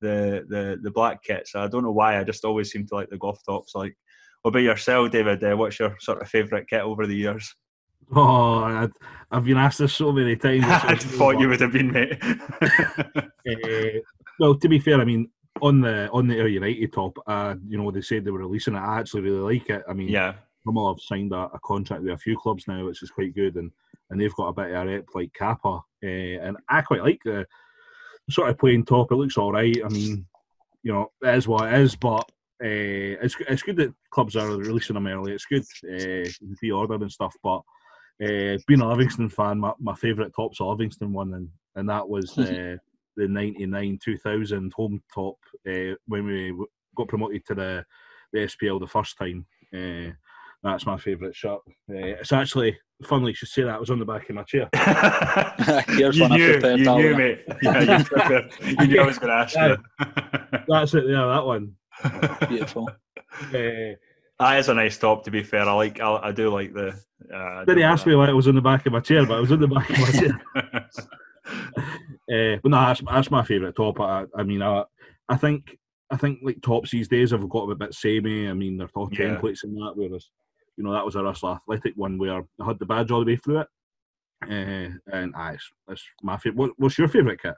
the 0.00 0.44
the 0.48 0.78
the 0.82 0.90
black 0.90 1.22
kits. 1.22 1.54
I 1.54 1.68
don't 1.68 1.84
know 1.84 1.92
why. 1.92 2.18
I 2.18 2.24
just 2.24 2.44
always 2.44 2.70
seem 2.70 2.86
to 2.86 2.94
like 2.94 3.10
the 3.10 3.18
golf 3.18 3.40
tops. 3.44 3.74
Like, 3.74 3.96
what 4.42 4.50
about 4.50 4.60
yourself, 4.60 5.10
David? 5.10 5.44
Uh, 5.44 5.56
what's 5.56 5.78
your 5.78 5.96
sort 6.00 6.22
of 6.22 6.28
favourite 6.28 6.68
kit 6.68 6.82
over 6.82 7.06
the 7.06 7.16
years? 7.16 7.54
Oh, 8.14 8.58
i 8.64 8.88
have 9.32 9.44
been 9.44 9.56
asked 9.56 9.78
this 9.78 9.94
so 9.94 10.12
many 10.12 10.36
times. 10.36 10.64
I 10.66 10.96
thought 10.96 11.38
you 11.38 11.48
would 11.48 11.60
have 11.60 11.72
been, 11.72 11.92
mate. 11.92 12.18
uh, 12.22 14.00
well, 14.38 14.56
to 14.56 14.68
be 14.68 14.80
fair, 14.80 15.00
I 15.00 15.04
mean, 15.04 15.30
on 15.62 15.80
the 15.80 16.10
on 16.10 16.26
the 16.26 16.36
Ayr 16.36 16.48
United 16.48 16.92
top, 16.92 17.16
uh, 17.26 17.54
you 17.68 17.78
know, 17.78 17.90
they 17.90 18.00
said 18.00 18.24
they 18.24 18.30
were 18.30 18.40
releasing 18.40 18.74
it. 18.74 18.78
I 18.78 18.98
actually 18.98 19.22
really 19.22 19.58
like 19.58 19.70
it. 19.70 19.84
I 19.88 19.92
mean, 19.92 20.08
yeah, 20.08 20.34
Hummel 20.64 20.92
have 20.92 21.00
signed 21.00 21.32
a, 21.32 21.50
a, 21.52 21.60
contract 21.64 22.02
with 22.02 22.12
a 22.12 22.18
few 22.18 22.36
clubs 22.36 22.66
now, 22.66 22.84
which 22.84 23.02
is 23.02 23.10
quite 23.10 23.34
good, 23.34 23.56
and 23.56 23.70
and 24.10 24.20
they've 24.20 24.34
got 24.34 24.48
a 24.48 24.52
bit 24.52 24.74
of 24.74 24.82
a 24.82 24.86
rep 24.86 25.06
like 25.14 25.32
Kappa, 25.32 25.68
uh, 25.68 26.06
and 26.06 26.56
I 26.68 26.82
quite 26.82 27.02
like 27.02 27.20
the 27.24 27.46
sort 28.28 28.50
of 28.50 28.58
playing 28.58 28.84
top. 28.84 29.12
It 29.12 29.16
looks 29.16 29.38
all 29.38 29.52
right. 29.52 29.76
I 29.84 29.88
mean, 29.88 30.26
you 30.82 30.92
know, 30.92 31.12
it 31.22 31.36
is 31.36 31.46
what 31.46 31.72
it 31.72 31.80
is, 31.80 31.94
but 31.94 32.28
uh, 32.62 33.16
it's 33.22 33.36
it's 33.48 33.62
good 33.62 33.76
that 33.76 33.94
clubs 34.10 34.36
are 34.36 34.48
releasing 34.48 34.94
them 34.94 35.06
early. 35.06 35.32
It's 35.32 35.46
good 35.46 35.64
uh, 35.84 36.28
pre-order 36.58 36.94
and 36.94 37.12
stuff, 37.12 37.34
but 37.42 37.62
uh, 38.22 38.58
being 38.66 38.80
a 38.80 38.88
Livingston 38.88 39.28
fan, 39.28 39.60
my, 39.60 39.72
my 39.78 39.94
favourite 39.94 40.32
top's 40.34 40.60
a 40.60 40.64
Livingston 40.64 41.12
one, 41.12 41.34
and 41.34 41.48
and 41.76 41.88
that 41.88 42.08
was 42.08 42.36
uh, 42.38 42.76
the 43.16 43.28
99 43.28 43.98
2000 44.02 44.72
home 44.74 45.02
top 45.14 45.36
uh, 45.68 45.94
when 46.06 46.26
we 46.26 46.54
got 46.96 47.08
promoted 47.08 47.44
to 47.46 47.54
the, 47.54 47.84
the 48.32 48.40
SPL 48.40 48.80
the 48.80 48.86
first 48.86 49.16
time. 49.16 49.46
Uh, 49.74 50.12
that's 50.62 50.84
my 50.84 50.98
favourite 50.98 51.34
shot. 51.34 51.60
Uh, 51.88 52.18
it's 52.20 52.32
actually, 52.32 52.78
funnily, 53.04 53.30
you 53.30 53.34
should 53.34 53.48
say 53.48 53.62
that. 53.62 53.76
I 53.76 53.78
was 53.78 53.90
on 53.90 53.98
the 53.98 54.04
back 54.04 54.28
of 54.28 54.34
my 54.34 54.42
chair. 54.42 54.68
you 55.88 56.10
knew, 56.28 56.76
you 56.76 56.76
knew, 56.76 57.16
mate. 57.16 57.44
Yeah, 57.62 58.04
you, 58.60 58.76
you 58.80 58.86
knew 58.86 59.00
I 59.00 59.06
was 59.06 59.18
going 59.18 59.30
to 59.30 59.34
ask 59.34 59.56
yeah, 59.56 59.68
you. 59.68 60.58
that's 60.68 60.94
it, 60.94 61.04
yeah, 61.06 61.26
that 61.26 61.46
one. 61.46 61.74
Beautiful. 62.48 62.90
That 64.40 64.58
is 64.58 64.70
a 64.70 64.74
nice 64.74 64.96
top, 64.96 65.24
to 65.24 65.30
be 65.30 65.42
fair. 65.42 65.68
I 65.68 65.72
like, 65.74 66.00
I, 66.00 66.16
I 66.16 66.32
do 66.32 66.48
like 66.48 66.72
the. 66.72 66.98
Uh, 67.32 67.64
Did 67.66 67.76
he 67.76 67.82
ask 67.82 68.06
me 68.06 68.14
why 68.14 68.30
it 68.30 68.32
was 68.32 68.48
on 68.48 68.54
the 68.54 68.62
back 68.62 68.86
of 68.86 68.92
my 68.94 69.00
chair? 69.00 69.26
But 69.26 69.36
it 69.36 69.40
was 69.42 69.52
on 69.52 69.60
the 69.60 69.68
back 69.68 69.90
of 69.90 69.98
my 69.98 70.10
chair. 70.10 70.86
Uh, 72.30 72.58
but 72.62 72.70
no, 72.70 72.80
that's, 72.80 73.00
that's 73.00 73.30
my 73.30 73.42
favourite 73.42 73.74
top. 73.74 73.98
I, 73.98 74.24
I 74.36 74.44
mean, 74.44 74.62
I, 74.62 74.84
I 75.28 75.36
think 75.36 75.76
I 76.10 76.16
think 76.16 76.38
like 76.42 76.60
tops 76.62 76.92
these 76.92 77.08
days 77.08 77.32
have 77.32 77.48
got 77.48 77.68
a 77.68 77.74
bit 77.74 77.92
samey. 77.92 78.48
I 78.48 78.52
mean, 78.52 78.76
they're 78.76 78.86
talking 78.86 79.18
yeah. 79.18 79.34
templates 79.34 79.64
and 79.64 79.74
that, 79.76 79.94
whereas 79.96 80.30
you 80.76 80.84
know 80.84 80.92
that 80.92 81.04
was 81.04 81.16
a 81.16 81.24
Russell 81.24 81.54
Athletic 81.54 81.94
one 81.96 82.18
where 82.18 82.42
I 82.60 82.66
had 82.66 82.78
the 82.78 82.86
badge 82.86 83.10
all 83.10 83.24
the 83.24 83.32
way 83.32 83.36
through 83.36 83.60
it. 83.60 83.66
Uh, 84.44 84.94
and 85.12 85.34
it's, 85.36 85.70
it's 85.88 86.04
my 86.22 86.36
favorite. 86.36 86.56
What, 86.56 86.70
what's 86.76 86.98
your 86.98 87.08
favourite 87.08 87.42
kit? 87.42 87.54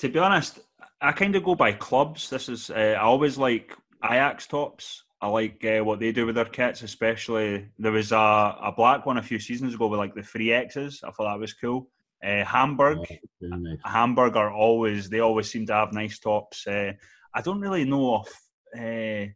To 0.00 0.08
be 0.10 0.18
honest, 0.18 0.58
I 1.00 1.12
kind 1.12 1.34
of 1.34 1.44
go 1.44 1.54
by 1.54 1.72
clubs. 1.72 2.28
This 2.28 2.50
is 2.50 2.68
uh, 2.68 2.96
I 2.98 3.02
always 3.02 3.38
like 3.38 3.74
Ajax 4.04 4.46
tops. 4.46 5.04
I 5.20 5.28
like 5.28 5.64
uh, 5.64 5.82
what 5.82 5.98
they 5.98 6.12
do 6.12 6.26
with 6.26 6.34
their 6.34 6.44
kits, 6.44 6.82
especially 6.82 7.68
there 7.78 7.92
was 7.92 8.12
a, 8.12 8.16
a 8.16 8.72
black 8.76 9.06
one 9.06 9.16
a 9.16 9.22
few 9.22 9.38
seasons 9.38 9.74
ago 9.74 9.86
with 9.86 9.98
like 9.98 10.14
the 10.14 10.22
three 10.22 10.52
X's. 10.52 11.02
I 11.02 11.10
thought 11.10 11.32
that 11.32 11.40
was 11.40 11.54
cool. 11.54 11.88
Uh, 12.24 12.44
Hamburg, 12.44 12.98
oh, 13.10 13.46
nice. 13.46 13.78
Hamburg 13.84 14.36
are 14.36 14.52
always 14.52 15.08
they 15.08 15.20
always 15.20 15.50
seem 15.50 15.66
to 15.66 15.74
have 15.74 15.92
nice 15.92 16.18
tops. 16.18 16.66
Uh, 16.66 16.92
I 17.34 17.40
don't 17.40 17.60
really 17.60 17.84
know 17.84 18.24
if 18.24 18.32
uh, 18.78 19.32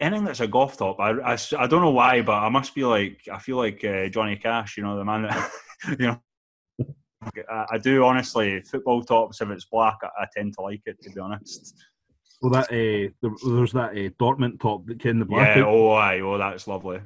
anything 0.00 0.24
that's 0.24 0.40
a 0.40 0.46
golf 0.46 0.76
top. 0.76 0.98
I, 1.00 1.10
I, 1.10 1.38
I, 1.58 1.66
don't 1.66 1.82
know 1.82 1.90
why, 1.90 2.22
but 2.22 2.42
I 2.42 2.48
must 2.48 2.74
be 2.74 2.84
like 2.84 3.20
I 3.32 3.38
feel 3.38 3.56
like 3.56 3.84
uh, 3.84 4.08
Johnny 4.08 4.36
Cash, 4.36 4.76
you 4.76 4.82
know, 4.82 4.96
the 4.96 5.04
man 5.04 5.22
that 5.22 5.50
you 5.98 6.06
know. 6.06 6.20
I, 7.50 7.66
I, 7.72 7.78
do 7.78 8.04
honestly 8.04 8.62
football 8.62 9.02
tops. 9.02 9.40
If 9.42 9.50
it's 9.50 9.66
black, 9.66 9.98
I, 10.02 10.22
I, 10.22 10.26
tend 10.34 10.54
to 10.54 10.62
like 10.62 10.80
it. 10.86 10.96
To 11.02 11.10
be 11.10 11.20
honest. 11.20 11.74
Well, 12.42 12.52
that 12.52 12.72
uh, 12.72 13.28
there's 13.44 13.72
that 13.72 13.90
uh, 13.90 14.10
Dortmund 14.18 14.60
top 14.60 14.86
that 14.86 14.98
came 14.98 15.12
in 15.12 15.18
the 15.18 15.24
black. 15.26 15.56
Yeah. 15.56 15.64
Oh, 15.66 15.92
aye. 15.92 16.20
Oh, 16.20 16.38
that's 16.38 16.66
lovely. 16.66 17.00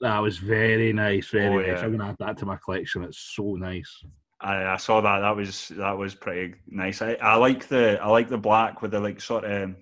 That 0.00 0.18
was 0.18 0.36
very 0.36 0.92
nice, 0.92 1.28
very 1.28 1.46
oh, 1.46 1.58
nice. 1.58 1.80
Yeah. 1.80 1.86
I'm 1.86 1.96
gonna 1.96 2.10
add 2.10 2.16
that 2.18 2.36
to 2.38 2.46
my 2.46 2.56
collection. 2.56 3.04
It's 3.04 3.18
so 3.34 3.54
nice. 3.54 4.04
I, 4.40 4.66
I 4.66 4.76
saw 4.76 5.00
that. 5.00 5.20
That 5.20 5.36
was 5.36 5.68
that 5.68 5.96
was 5.96 6.14
pretty 6.14 6.56
nice. 6.66 7.00
I, 7.00 7.14
I 7.14 7.36
like 7.36 7.66
the 7.68 7.98
I 8.02 8.08
like 8.08 8.28
the 8.28 8.36
black 8.36 8.82
with 8.82 8.90
the 8.90 9.00
like 9.00 9.20
sort 9.20 9.44
of. 9.44 9.74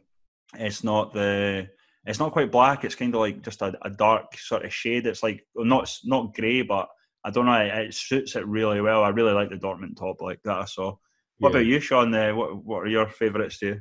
It's 0.55 0.85
not 0.85 1.13
the. 1.13 1.69
It's 2.05 2.21
not 2.21 2.33
quite 2.33 2.53
black. 2.53 2.85
It's 2.85 2.95
kind 2.95 3.15
of 3.15 3.21
like 3.21 3.43
just 3.43 3.63
a, 3.63 3.77
a 3.83 3.91
dark 3.91 4.37
sort 4.39 4.65
of 4.65 4.73
shade. 4.73 5.07
It's 5.07 5.23
like 5.23 5.45
not 5.57 5.93
not 6.05 6.35
grey, 6.35 6.63
but 6.63 6.89
I 7.25 7.31
don't 7.31 7.47
know. 7.47 7.61
It, 7.61 7.87
it, 7.87 7.95
suits 7.95 8.37
it 8.37 8.47
really 8.47 8.81
well. 8.81 9.03
I 9.03 9.09
really 9.09 9.33
like 9.33 9.51
the 9.51 9.57
Dortmund 9.57 9.97
top 9.97 10.21
like 10.21 10.41
that. 10.45 10.59
I 10.59 10.65
saw. 10.67 10.95
What 11.39 11.49
yeah. 11.49 11.57
about 11.59 11.67
you, 11.67 11.81
Sean? 11.81 12.15
Uh, 12.15 12.33
what 12.35 12.65
what 12.65 12.83
are 12.85 12.89
your 12.89 13.09
favourites 13.09 13.59
too? 13.59 13.81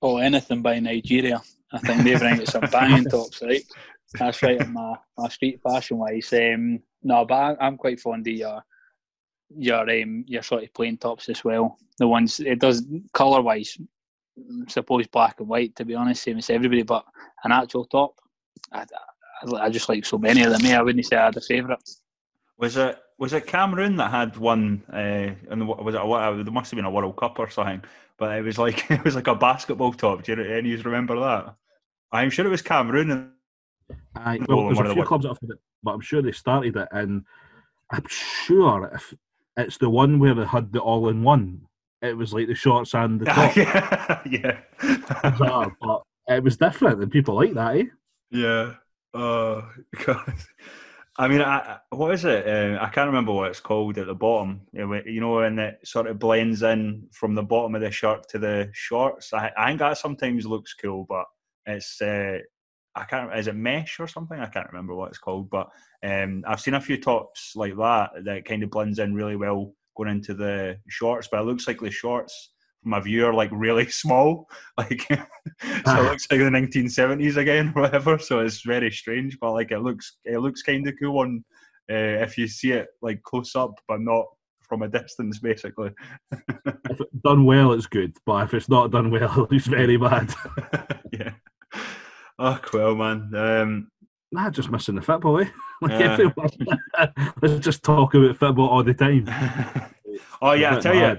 Oh, 0.00 0.18
anything 0.18 0.62
by 0.62 0.78
Nigeria. 0.78 1.42
I 1.72 1.78
think 1.78 2.02
they 2.02 2.16
bring 2.16 2.46
some 2.46 2.62
banging 2.72 3.04
tops, 3.04 3.42
right? 3.42 3.62
That's 4.14 4.42
right 4.42 4.60
in 4.60 4.72
my, 4.72 4.94
my 5.16 5.28
street 5.28 5.60
fashion 5.62 5.98
wise. 5.98 6.32
Um, 6.32 6.80
no, 7.02 7.24
but 7.24 7.58
I, 7.60 7.66
am 7.66 7.76
quite 7.76 8.00
fond 8.00 8.26
of 8.26 8.32
your 8.32 8.62
your 9.56 9.90
um, 9.90 10.24
your 10.26 10.42
sort 10.42 10.62
of 10.62 10.74
plain 10.74 10.96
tops 10.96 11.28
as 11.28 11.44
well. 11.44 11.78
The 11.98 12.08
ones 12.08 12.40
it 12.40 12.58
does 12.60 12.86
colour 13.12 13.42
wise, 13.42 13.76
suppose 14.68 15.06
black 15.06 15.40
and 15.40 15.48
white 15.48 15.74
to 15.76 15.84
be 15.84 15.94
honest, 15.94 16.22
same 16.22 16.38
as 16.38 16.50
everybody. 16.50 16.82
But 16.82 17.04
an 17.44 17.52
actual 17.52 17.84
top, 17.86 18.18
I, 18.72 18.84
I, 19.52 19.56
I 19.56 19.70
just 19.70 19.88
like 19.88 20.04
so 20.06 20.18
many 20.18 20.42
of 20.42 20.52
them. 20.52 20.64
I 20.66 20.82
wouldn't 20.82 21.04
say 21.04 21.16
I 21.16 21.26
had 21.26 21.36
a 21.36 21.40
favourite. 21.40 21.82
Was 22.56 22.76
it 22.76 22.98
was 23.18 23.32
it 23.32 23.46
Cameroon 23.46 23.96
that 23.96 24.10
had 24.10 24.36
one? 24.36 24.82
Uh, 24.92 25.34
and 25.50 25.68
was 25.68 25.94
it 25.94 26.00
a, 26.00 26.42
there 26.44 26.52
must 26.52 26.70
have 26.70 26.76
been 26.76 26.84
a 26.84 26.90
World 26.90 27.16
Cup 27.16 27.38
or 27.38 27.50
something? 27.50 27.82
But 28.18 28.36
it 28.36 28.42
was 28.42 28.58
like 28.58 28.90
it 28.90 29.04
was 29.04 29.14
like 29.14 29.28
a 29.28 29.34
basketball 29.34 29.92
top. 29.92 30.24
Do 30.24 30.32
you 30.32 30.42
any 30.42 30.72
of 30.72 30.78
you 30.78 30.84
remember 30.84 31.18
that? 31.20 31.54
I'm 32.12 32.30
sure 32.30 32.46
it 32.46 32.50
was 32.50 32.62
Cameroon. 32.62 33.32
I, 34.14 34.40
well, 34.48 34.66
there's 34.66 34.90
a 34.90 34.94
few 34.94 35.04
clubs 35.04 35.24
that 35.24 35.30
have 35.30 35.50
it, 35.50 35.58
but 35.82 35.92
I'm 35.92 36.00
sure 36.00 36.20
they 36.20 36.32
started 36.32 36.76
it, 36.76 36.88
and 36.90 37.24
I'm 37.90 38.04
sure 38.08 38.90
if 38.94 39.14
it's 39.56 39.78
the 39.78 39.88
one 39.88 40.18
where 40.18 40.34
they 40.34 40.44
had 40.44 40.72
the 40.72 40.80
all-in-one, 40.80 41.62
it 42.02 42.16
was 42.16 42.34
like 42.34 42.48
the 42.48 42.54
shorts 42.54 42.94
and 42.94 43.20
the 43.20 43.24
top. 43.26 43.56
yeah, 44.26 44.58
Bizarre, 45.30 45.74
but 45.80 46.02
it 46.28 46.42
was 46.42 46.56
different, 46.56 47.02
and 47.02 47.10
people 47.10 47.34
like 47.34 47.54
that, 47.54 47.76
eh? 47.76 47.84
Yeah. 48.30 48.74
Oh 49.14 49.68
God. 50.04 50.34
I 51.20 51.26
mean, 51.26 51.42
I, 51.42 51.78
what 51.90 52.14
is 52.14 52.24
it? 52.24 52.46
Uh, 52.46 52.78
I 52.80 52.88
can't 52.90 53.08
remember 53.08 53.32
what 53.32 53.50
it's 53.50 53.58
called 53.58 53.98
at 53.98 54.06
the 54.06 54.14
bottom. 54.14 54.60
You 54.72 55.20
know, 55.20 55.40
and 55.40 55.58
it 55.58 55.80
sort 55.84 56.06
of 56.06 56.20
blends 56.20 56.62
in 56.62 57.08
from 57.12 57.34
the 57.34 57.42
bottom 57.42 57.74
of 57.74 57.80
the 57.80 57.90
shirt 57.90 58.28
to 58.28 58.38
the 58.38 58.70
shorts. 58.72 59.32
I, 59.32 59.50
I 59.56 59.68
think 59.68 59.80
that 59.80 59.98
sometimes 59.98 60.46
looks 60.46 60.74
cool, 60.74 61.06
but 61.08 61.24
it's 61.66 62.00
uh, 62.00 62.38
I 62.94 63.04
can't. 63.04 63.36
Is 63.36 63.48
it 63.48 63.56
mesh 63.56 63.98
or 63.98 64.06
something? 64.06 64.38
I 64.38 64.46
can't 64.46 64.68
remember 64.68 64.94
what 64.94 65.08
it's 65.08 65.18
called, 65.18 65.50
but 65.50 65.68
um, 66.04 66.44
I've 66.46 66.60
seen 66.60 66.74
a 66.74 66.80
few 66.80 67.00
tops 67.00 67.52
like 67.56 67.76
that 67.76 68.10
that 68.24 68.44
kind 68.44 68.62
of 68.62 68.70
blends 68.70 69.00
in 69.00 69.12
really 69.12 69.36
well 69.36 69.74
going 69.96 70.10
into 70.10 70.34
the 70.34 70.78
shorts. 70.88 71.28
But 71.30 71.40
it 71.40 71.46
looks 71.46 71.66
like 71.66 71.80
the 71.80 71.90
shorts 71.90 72.50
a 72.92 73.00
view 73.00 73.26
are 73.26 73.34
like 73.34 73.50
really 73.52 73.86
small, 73.90 74.48
like 74.76 75.02
so 75.08 75.16
it 75.62 75.82
ah. 75.86 76.08
looks 76.10 76.26
like 76.30 76.40
the 76.40 76.46
1970s 76.46 77.36
again, 77.36 77.72
or 77.74 77.82
whatever. 77.82 78.18
So 78.18 78.40
it's 78.40 78.62
very 78.62 78.90
strange, 78.90 79.38
but 79.40 79.52
like 79.52 79.70
it 79.70 79.80
looks 79.80 80.16
it 80.24 80.38
looks 80.38 80.62
kind 80.62 80.86
of 80.86 80.94
cool 81.00 81.18
on 81.18 81.44
uh, 81.90 82.22
if 82.24 82.36
you 82.36 82.46
see 82.46 82.72
it 82.72 82.88
like 83.02 83.22
close 83.22 83.54
up, 83.54 83.74
but 83.88 84.00
not 84.00 84.26
from 84.68 84.82
a 84.82 84.88
distance, 84.88 85.38
basically. 85.38 85.90
if 86.32 87.00
it's 87.00 87.12
done 87.24 87.44
well, 87.44 87.72
it's 87.72 87.86
good, 87.86 88.14
but 88.26 88.44
if 88.44 88.54
it's 88.54 88.68
not 88.68 88.90
done 88.90 89.10
well, 89.10 89.44
it 89.44 89.52
looks 89.52 89.66
very 89.66 89.96
bad. 89.96 90.32
yeah. 91.12 91.32
Oh, 92.38 92.60
well, 92.72 92.94
man. 92.94 93.34
Um, 93.34 93.90
nah, 94.30 94.50
just 94.50 94.70
missing 94.70 94.94
the 94.94 95.02
football, 95.02 95.40
eh? 95.40 95.48
like 95.80 96.20
let's 97.40 97.64
just 97.64 97.82
talk 97.82 98.14
about 98.14 98.36
football 98.36 98.68
all 98.68 98.82
the 98.82 98.94
time. 98.94 99.26
oh 100.42 100.52
yeah, 100.52 100.76
I 100.76 100.80
tell 100.80 100.94
you, 100.94 101.18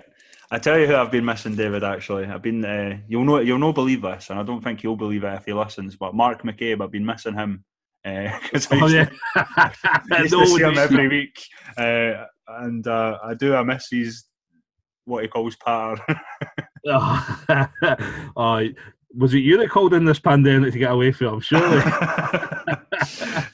I 0.52 0.58
tell 0.58 0.80
you 0.80 0.88
who 0.88 0.96
I've 0.96 1.12
been 1.12 1.26
missing, 1.26 1.56
David. 1.56 1.84
Actually, 1.84 2.26
I've 2.26 2.42
been. 2.42 2.66
Uh, 2.66 2.98
you'll 3.08 3.24
know. 3.24 3.40
You'll 3.40 3.60
know. 3.60 3.74
Believe 3.74 4.02
this, 4.02 4.30
and 4.30 4.40
I 4.40 4.44
don't 4.44 4.64
think 4.64 4.82
you'll 4.82 4.96
believe 4.96 5.24
it 5.24 5.34
if 5.36 5.46
he 5.46 5.54
listens. 5.54 5.96
But 5.96 6.16
Mark 6.16 6.42
McCabe, 6.42 6.84
I've 6.84 6.92
been 6.92 7.06
missing 7.06 7.36
him 7.36 7.64
because 8.04 8.72
uh, 8.72 8.76
I, 8.76 8.78
used, 8.78 8.84
oh, 8.84 8.88
yeah. 8.88 9.10
I 10.12 10.22
used 10.22 10.34
to 10.34 10.46
see 10.48 10.64
him 10.64 10.78
every 10.78 11.08
week, 11.08 11.40
uh, 11.78 12.26
and 12.48 12.86
uh, 12.88 13.20
I 13.24 13.36
do. 13.36 13.54
I 13.56 13.64
miss 13.64 13.90
his 13.92 14.26
what 15.06 15.24
he 15.24 15.30
calls 15.30 15.56
patter. 15.58 16.04
oh, 18.36 18.68
was 19.16 19.34
it 19.34 19.40
you 19.40 19.58
that 19.58 19.70
called 19.70 19.94
in 19.94 20.06
this 20.06 20.20
pandemic 20.20 20.74
to 20.74 20.80
get 20.80 20.92
away 20.92 21.12
from 21.12 21.36
him? 21.36 21.40
Surely. 21.42 21.82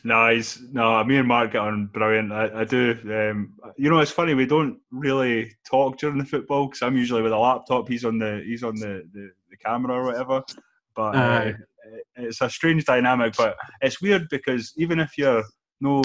No, 0.06 0.30
he's 0.30 0.62
no. 0.72 1.04
Me 1.04 1.18
and 1.18 1.28
Mark 1.28 1.54
get 1.54 1.62
on 1.62 1.88
brilliant. 1.88 2.32
I, 2.32 2.62
I 2.62 2.64
do. 2.64 2.96
Um, 3.06 3.56
you 3.76 3.90
know, 3.90 4.00
it's 4.00 4.12
funny. 4.12 4.36
We 4.36 4.46
don't 4.46 4.80
really 4.92 5.52
talk 5.68 5.98
during 5.98 6.20
the 6.20 6.26
football 6.26 6.68
because 6.68 6.84
I'm 6.84 6.96
usually 6.96 7.24
with 7.24 7.32
a 7.32 7.38
laptop. 7.38 7.90
He's 7.90 8.06
on 8.06 8.20
the 8.20 8.44
he's 8.46 8.64
on 8.64 8.76
the 8.76 9.04
the, 9.12 9.32
the 9.50 9.58
camera 9.58 9.96
or 9.96 10.06
whatever. 10.06 10.44
But 10.96 11.16
uh, 11.16 11.54
it's 12.18 12.40
a 12.42 12.52
strange 12.52 12.86
dynamic. 12.86 13.34
But 13.36 13.58
it's 13.82 14.00
weird 14.00 14.30
because 14.30 14.74
even 14.78 15.00
if 15.00 15.18
you're 15.18 15.44
no, 15.82 16.04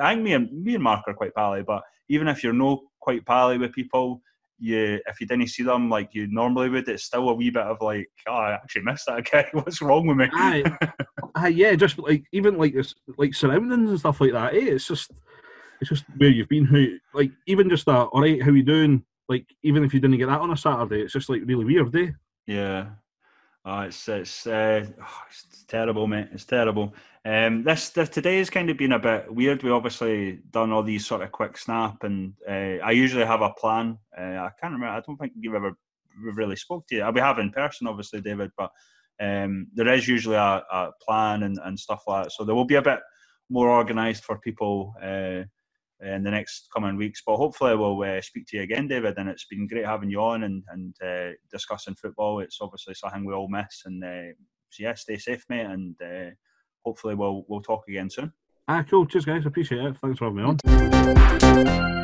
I 0.00 0.14
think 0.14 0.24
me 0.24 0.32
and 0.32 0.64
me 0.64 0.74
and 0.74 0.82
Mark 0.82 1.04
are 1.06 1.12
quite 1.12 1.34
pally. 1.34 1.62
But 1.62 1.82
even 2.08 2.26
if 2.26 2.42
you're 2.42 2.54
no 2.54 2.84
quite 3.00 3.26
pally 3.26 3.58
with 3.58 3.74
people, 3.74 4.22
you 4.64 5.00
if 5.06 5.20
you 5.20 5.26
didn't 5.26 5.48
see 5.48 5.62
them 5.62 5.90
like 5.90 6.10
you 6.12 6.26
normally 6.28 6.68
would, 6.68 6.88
it's 6.88 7.04
still 7.04 7.28
a 7.28 7.34
wee 7.34 7.50
bit 7.50 7.62
of 7.62 7.78
like, 7.80 8.08
oh, 8.28 8.32
I 8.32 8.52
actually 8.52 8.82
missed 8.82 9.06
that 9.06 9.30
guy. 9.30 9.46
What's 9.52 9.82
wrong 9.82 10.06
with 10.06 10.16
me? 10.16 10.28
Aye, 10.32 10.64
aye, 11.34 11.48
yeah, 11.48 11.74
just 11.74 11.98
like 11.98 12.24
even 12.32 12.56
like 12.56 12.74
this, 12.74 12.94
like 13.18 13.34
surroundings 13.34 13.90
and 13.90 14.00
stuff 14.00 14.20
like 14.20 14.32
that. 14.32 14.54
Eh? 14.54 14.60
It's 14.60 14.86
just, 14.86 15.10
it's 15.80 15.90
just 15.90 16.04
where 16.16 16.30
you've 16.30 16.48
been. 16.48 16.64
Who 16.64 16.98
like 17.12 17.30
even 17.46 17.68
just 17.68 17.86
that. 17.86 18.06
All 18.06 18.22
right, 18.22 18.42
how 18.42 18.50
you 18.50 18.62
doing? 18.62 19.04
Like 19.28 19.46
even 19.62 19.84
if 19.84 19.92
you 19.94 20.00
didn't 20.00 20.18
get 20.18 20.26
that 20.26 20.40
on 20.40 20.50
a 20.50 20.56
Saturday, 20.56 21.02
it's 21.02 21.12
just 21.12 21.28
like 21.28 21.42
really 21.44 21.64
weird, 21.64 21.94
eh? 21.96 22.10
Yeah, 22.46 22.86
Oh, 23.66 23.80
it's 23.80 24.08
it's, 24.08 24.46
uh, 24.46 24.84
oh, 25.00 25.22
it's 25.30 25.64
terrible, 25.64 26.06
mate. 26.06 26.28
It's 26.32 26.44
terrible. 26.44 26.94
Um, 27.24 27.62
this, 27.64 27.88
this 27.90 28.10
today 28.10 28.36
has 28.36 28.50
kind 28.50 28.68
of 28.68 28.76
been 28.76 28.92
a 28.92 28.98
bit 28.98 29.32
weird. 29.32 29.62
We 29.62 29.70
obviously 29.70 30.40
done 30.50 30.70
all 30.70 30.82
these 30.82 31.06
sort 31.06 31.22
of 31.22 31.32
quick 31.32 31.56
snap, 31.56 32.04
and 32.04 32.34
uh, 32.46 32.84
I 32.84 32.90
usually 32.90 33.24
have 33.24 33.40
a 33.40 33.50
plan. 33.50 33.98
Uh, 34.16 34.22
I 34.36 34.50
can't 34.60 34.74
remember. 34.74 34.88
I 34.88 35.00
don't 35.00 35.16
think 35.16 35.32
you've 35.40 35.54
ever 35.54 35.72
really 36.20 36.56
spoke 36.56 36.86
to 36.88 36.96
you. 36.96 37.10
We 37.10 37.20
have 37.20 37.38
in 37.38 37.50
person, 37.52 37.86
obviously, 37.86 38.20
David, 38.20 38.50
but 38.58 38.70
um, 39.18 39.68
there 39.74 39.88
is 39.88 40.06
usually 40.06 40.36
a, 40.36 40.62
a, 40.70 40.90
plan 41.00 41.44
and, 41.44 41.58
and 41.64 41.80
stuff 41.80 42.02
like 42.06 42.24
that. 42.24 42.32
So 42.32 42.44
there 42.44 42.54
will 42.54 42.66
be 42.66 42.74
a 42.74 42.82
bit 42.82 43.00
more 43.48 43.70
organised 43.70 44.24
for 44.24 44.38
people 44.38 44.92
uh, 45.02 45.44
in 46.04 46.22
the 46.22 46.30
next 46.30 46.68
coming 46.74 46.96
weeks. 46.96 47.22
But 47.26 47.36
hopefully, 47.36 47.76
we'll 47.76 48.02
uh, 48.02 48.20
speak 48.20 48.46
to 48.48 48.58
you 48.58 48.62
again, 48.62 48.88
David. 48.88 49.14
And 49.18 49.28
it's 49.28 49.46
been 49.46 49.66
great 49.66 49.86
having 49.86 50.10
you 50.10 50.20
on 50.20 50.44
and, 50.44 50.62
and 50.68 50.94
uh, 51.04 51.32
discussing 51.50 51.94
football. 51.94 52.40
It's 52.40 52.58
obviously 52.60 52.94
something 52.94 53.24
we 53.24 53.34
all 53.34 53.48
miss. 53.48 53.82
And 53.84 54.02
uh, 54.04 54.32
so, 54.70 54.82
yeah, 54.82 54.94
stay 54.94 55.18
safe, 55.18 55.44
mate. 55.48 55.66
And 55.66 55.96
uh, 56.02 56.30
hopefully, 56.84 57.14
we'll 57.14 57.44
we'll 57.48 57.62
talk 57.62 57.84
again 57.88 58.10
soon. 58.10 58.32
Ah, 58.68 58.84
cool. 58.88 59.06
Cheers, 59.06 59.24
guys. 59.24 59.46
Appreciate 59.46 59.84
it. 59.84 59.96
Thanks 60.02 60.18
for 60.18 60.24
having 60.26 60.38
me 60.38 61.88
on. 61.92 62.03